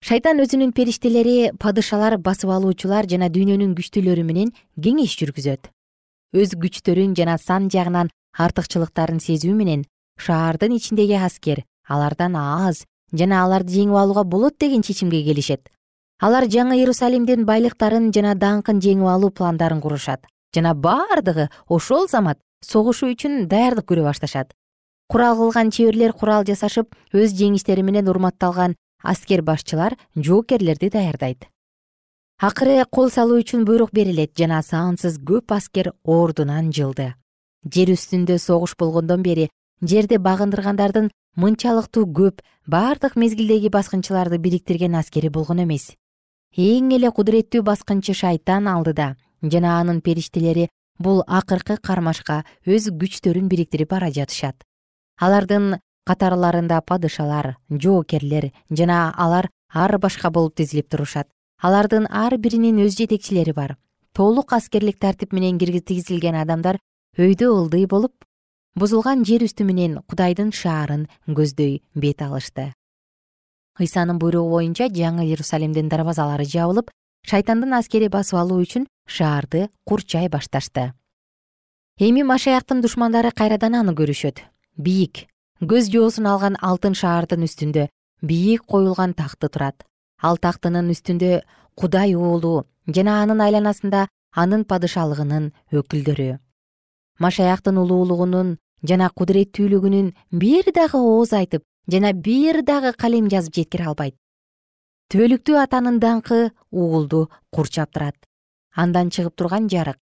Шайтан 0.00 0.38
өзүнүн 0.38 0.72
периштелери 0.72 1.50
падышалар 1.58 2.18
басып 2.22 2.50
алуучулар 2.54 3.08
жана 3.10 3.28
дүйнөнүн 3.34 3.74
күчтүүлөрү 3.78 4.24
менен 4.24 4.52
кеңеш 4.78 5.16
жүргүзөт. 5.18 5.70
Өз 6.38 6.54
күчтөрүн 6.54 7.16
жана 7.18 7.38
сан 7.42 7.66
жагынан 7.72 8.12
артыкчылыктарын 8.38 9.18
сезүү 9.18 9.56
менен 9.58 9.82
шаардын 10.22 10.76
ичиндеги 10.76 11.18
аскер 11.18 11.64
алардан 11.88 12.36
аз 12.38 12.84
жана 13.12 13.42
аларды 13.42 13.74
жеңип 13.74 13.98
алууга 13.98 14.24
болот 14.24 14.58
деген 14.60 14.82
чечимге 14.86 15.24
келишет 15.24 15.66
алар 16.18 16.48
жаңы 16.50 16.78
иерусалимдин 16.80 17.44
байлыктарын 17.46 18.10
жана 18.14 18.34
даңкын 18.34 18.80
жеңип 18.82 19.06
алуу 19.06 19.30
пландарын 19.30 19.80
курушат. 19.80 20.26
Жана 20.54 20.74
бардыгы 20.74 21.48
ошол 21.68 22.08
замат 22.08 22.38
согушуу 22.64 23.12
үчүн 23.12 23.46
даярдык 23.48 23.86
көрө 23.86 24.08
башташат. 24.08 24.52
Курал 25.08 25.36
кылган 25.36 25.70
чеберлер 25.70 26.12
курал 26.12 26.44
жасашып 26.44 26.96
өз 27.14 27.36
жеңиштери 27.38 27.84
менен 27.86 28.08
урматталган 28.10 28.74
аскер 29.02 29.42
башчылар 29.42 29.94
жоокерлерди 30.16 30.90
даярдайт. 30.90 31.46
Акыры 32.40 32.84
кол 32.90 33.10
салуу 33.10 33.38
үчүн 33.40 33.64
буйрук 33.64 33.92
берилет 33.92 34.34
жана 34.36 34.62
сансыз 34.62 35.18
көп 35.22 35.54
аскер 35.54 35.92
ордунан 36.04 36.72
жылды. 36.72 37.14
Жер 37.64 37.94
үстүндө 37.94 38.38
согуш 38.38 38.74
болгондон 38.78 39.22
бери 39.22 39.48
жерди 39.82 40.18
багындыргандардын 40.18 41.10
мынчалыктуу 41.36 42.06
көп 42.10 42.42
бардык 42.66 43.16
мезгилдеги 43.16 43.70
баскынчыларды 43.70 44.38
бириктирген 44.38 44.94
аскери 44.98 45.30
болгон 45.30 45.62
эмес 45.62 45.94
эң 46.56 46.92
эле 46.96 47.10
кудуреттүү 47.10 47.62
баскынчы 47.62 48.14
шайтан 48.14 48.68
алдыда. 48.68 49.16
Жана 49.42 49.78
анын 49.80 50.00
периштелери 50.00 50.68
бул 50.98 51.22
акыркы 51.26 51.76
кармашка 51.76 52.44
өз 52.66 52.88
күчтөрүн 52.90 53.48
бириктирип 53.48 53.90
бара 53.90 54.10
жатышат. 54.10 54.64
Алардын 55.20 55.78
катарларында 56.06 56.80
падышалар 56.80 57.56
жоокерлер 57.70 58.50
жана 58.70 59.12
алар 59.16 59.50
ар 59.72 59.98
башка 59.98 60.30
болуп 60.30 60.56
тизилип 60.56 60.88
турушат. 60.88 61.28
Алардын 61.62 62.06
ар 62.10 62.36
биринин 62.38 62.78
өз 62.84 62.96
жетекчилери 62.96 63.52
бар. 63.52 63.76
Толук 64.12 64.52
аскерлик 64.52 64.98
тартип 64.98 65.32
менен 65.32 65.58
тигизилген 65.58 66.34
адамдар 66.34 66.78
өйдө 67.18 67.50
ылдый 67.50 67.86
болуп 67.86 68.14
бузулган 68.78 69.24
жер 69.26 69.42
үстү 69.42 69.64
менен 69.66 69.98
кудайдын 70.06 70.52
шаарын 70.54 71.08
көздөй 71.26 71.82
бет 71.94 72.22
алышты 72.22 72.72
ыйсанын 73.80 74.18
буйругу 74.18 74.58
боюнча 74.58 74.88
жаңы 74.92 75.26
иерусалимдин 75.28 75.88
дарбазалары 75.88 76.44
жабылып 76.44 76.90
шайтандын 77.28 77.74
аскери 77.78 78.08
басып 78.08 78.38
алуу 78.40 78.60
үчүн 78.62 78.86
шаарды 79.06 79.68
курчай 79.84 80.28
башташты. 80.28 80.92
Эми 81.98 82.22
машаяктын 82.22 82.80
душмандары 82.80 83.32
кайрадан 83.32 83.74
аны 83.74 83.92
көрүшөт. 83.92 84.44
Бийик. 84.76 85.26
Көз 85.60 85.90
жоосун 85.90 86.28
алган 86.30 86.56
алтын 86.62 86.94
шаардын 86.94 87.42
үстүндө 87.42 87.88
бийик 88.22 88.62
коюлган 88.66 89.14
такты 89.14 89.48
турат. 89.48 89.82
Ал 90.22 90.38
тактынын 90.38 90.90
үстүндө 90.94 91.42
кудай 91.74 92.14
уулу 92.14 92.66
жана 92.86 93.22
анын 93.22 93.42
айланасында 93.42 94.06
анын 94.34 94.64
падышалыгынын 94.64 95.50
өкүлдөрү. 95.74 96.38
Машаяктын 97.18 97.78
улуулугунун 97.82 98.56
жана 98.86 99.10
кудуреттүүлүгүнүн 99.10 100.12
бир 100.30 100.70
дагы 100.74 101.02
ооз 101.02 101.32
айтып 101.34 101.64
жана 101.90 102.12
бир 102.12 102.62
дагы 102.62 102.92
калем 102.92 103.28
жазып 103.28 103.54
жеткире 103.54 103.88
албайт. 103.90 104.14
Түбөлүктүү 105.08 105.56
атанын 105.62 105.98
даңкы 106.00 106.50
уулду 106.70 107.28
курчап 107.50 107.92
турат. 107.92 108.16
Андан 108.76 109.08
чыгып 109.10 109.34
турган 109.36 109.68
жарык 109.68 109.98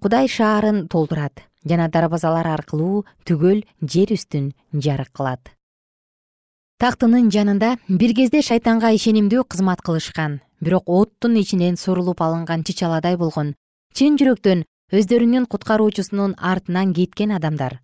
кудай 0.00 0.28
шаарын 0.28 0.88
толтурат 0.88 1.44
жана 1.64 1.88
дарбазалар 1.88 2.46
аркылуу 2.46 3.04
түгөл 3.24 3.64
жер 3.82 4.12
үстүн 4.12 4.52
жарык 4.72 5.12
кылат. 5.12 5.52
Тактынын 6.80 7.30
жанында 7.30 7.76
бир 7.88 8.14
кезде 8.16 8.40
шайтанга 8.42 8.90
ишенимдүү 8.96 9.44
кызмат 9.44 9.82
кылышкан 9.82 10.40
бирок 10.60 10.88
оттун 10.88 11.36
ичинен 11.36 11.76
сурулуп 11.76 12.22
алынган 12.22 12.64
чычаладай 12.64 13.16
болгон 13.16 13.54
чын 13.92 14.16
жүрөктөн 14.16 14.64
өздөрүнүн 14.92 15.46
куткаруучусунун 15.46 16.34
артынан 16.38 16.94
кеткен 16.94 17.36
адамдар. 17.36 17.80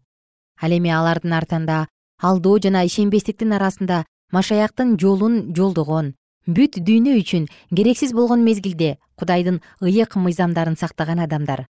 Ал 0.60 0.72
эми 0.72 0.90
алардын 0.90 1.36
артында 1.36 1.86
алдоо 2.22 2.58
жана 2.62 2.84
ишенбестиктин 2.86 3.52
арасында 3.52 4.04
машаяктын 4.32 4.96
жолун 4.98 5.54
жолдогон. 5.56 6.14
Бүт 6.46 6.78
дүйнө 6.78 7.16
үчүн 7.20 7.48
керексиз 7.74 8.12
болгон 8.12 8.44
мезгилде 8.44 8.98
кудайдын 9.18 9.60
ыйык 9.82 10.16
мыйзамдарын 10.16 10.76
сактаган 10.76 11.20
адамдар. 11.20 11.66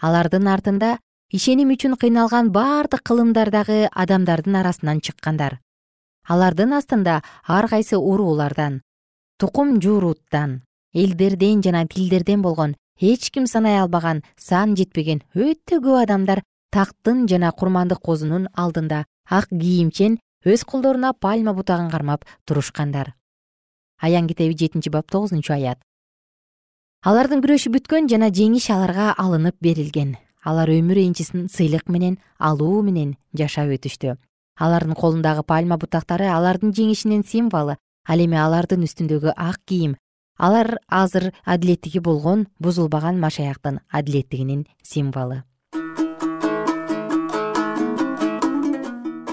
Алардын 0.00 0.48
артында 0.48 0.98
ишеним 1.30 1.70
үчүн 1.76 1.96
кыйналган 1.96 2.50
бардык 2.50 3.02
кылымдардагы 3.06 3.88
адамдардын 3.92 4.60
арасынан 4.62 5.00
чыккандар. 5.00 5.60
Алардын 6.28 6.74
астында 6.74 7.22
ар 7.46 7.68
кайсы 7.68 7.96
уруулардан 7.96 8.82
тукум 9.40 9.78
жууруттан 9.80 10.60
элдерден 10.92 11.62
жана 11.64 11.86
тилдерден 11.88 12.42
болгон 12.42 12.74
эч 13.00 13.30
ким 13.32 13.46
санай 13.46 13.78
албаган 13.80 14.20
сан 14.36 14.74
жетпеген 14.76 15.22
өтө 15.34 15.80
көп 15.80 16.02
адамдар 16.02 16.42
такттын 16.76 17.24
жана 17.30 17.52
курмандык 17.52 18.02
козунун 18.04 18.48
алдында 18.52 19.06
ак 19.30 19.48
кийимчен 19.48 20.18
өз 20.44 20.64
колдоруна 20.64 21.12
пальма 21.14 21.54
бутагын 21.54 21.90
кармап 21.90 22.24
турушкандар. 22.44 23.14
Аян 24.00 24.26
китеби 24.26 24.56
жетинчи 24.58 24.90
бап 24.90 25.10
тогузунчу 25.10 25.52
аят. 25.52 25.78
Алардын 27.04 27.40
күрөшү 27.44 27.70
бүткөн 27.72 28.08
жана 28.10 28.28
жеңиш 28.28 28.70
аларга 28.74 29.14
алынып 29.16 29.56
берилген. 29.60 30.16
Алар 30.44 30.68
өмүр 30.68 30.98
энчисин 30.98 31.48
сыйлык 31.48 31.88
менен 31.88 32.18
алуу 32.38 32.82
менен 32.82 33.16
жашап 33.36 33.68
өтүштү. 33.76 34.16
Алардын 34.58 34.96
колундагы 34.96 35.44
пальма 35.44 35.78
бутактары 35.78 36.28
алардын 36.28 36.72
жеңишинин 36.72 37.24
символу. 37.24 37.76
Ал 38.08 38.18
эми 38.24 38.36
алардын 38.40 38.84
үстүндөгү 38.88 39.36
ак 39.36 39.60
кийим. 39.64 39.96
Алар 40.38 40.78
азыр 40.88 41.32
адилеттиги 41.44 42.00
болгон 42.00 42.48
бузулбаган 42.58 43.20
машаяктын 43.20 43.80
адилеттигинин 43.92 44.66
символу 44.82 45.42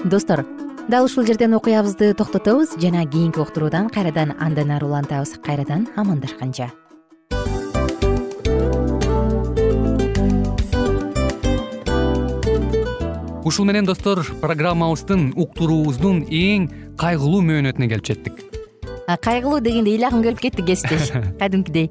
достор 0.04 0.44
дал 0.88 1.04
ушул 1.04 1.26
жерден 1.26 1.54
окуябызды 1.54 2.14
токтотобуз 2.14 2.76
жана 2.78 3.04
кийинки 3.06 3.40
уктуруудан 3.40 3.88
кайрадан 3.90 4.34
андан 4.38 4.70
ары 4.70 4.86
улантабыз 4.86 5.38
кайрадан 5.44 5.88
амандашканча. 5.96 6.70
Ушул 13.44 13.64
менен 13.64 13.86
достор 13.86 14.24
программабыздын 14.40 15.32
уктуруубуздун 15.36 16.26
эң 16.28 16.68
кайгылуу 17.00 17.40
мөөнөтүнө 17.42 17.88
келип 17.88 18.04
жеттик. 18.04 18.44
Кайгылуу 19.08 19.60
дегенде 19.60 19.96
ыйлагым 19.96 20.22
келип 20.22 20.40
кетти 20.40 20.62
кесиптеш. 20.62 21.12
Кадимкидей 21.40 21.90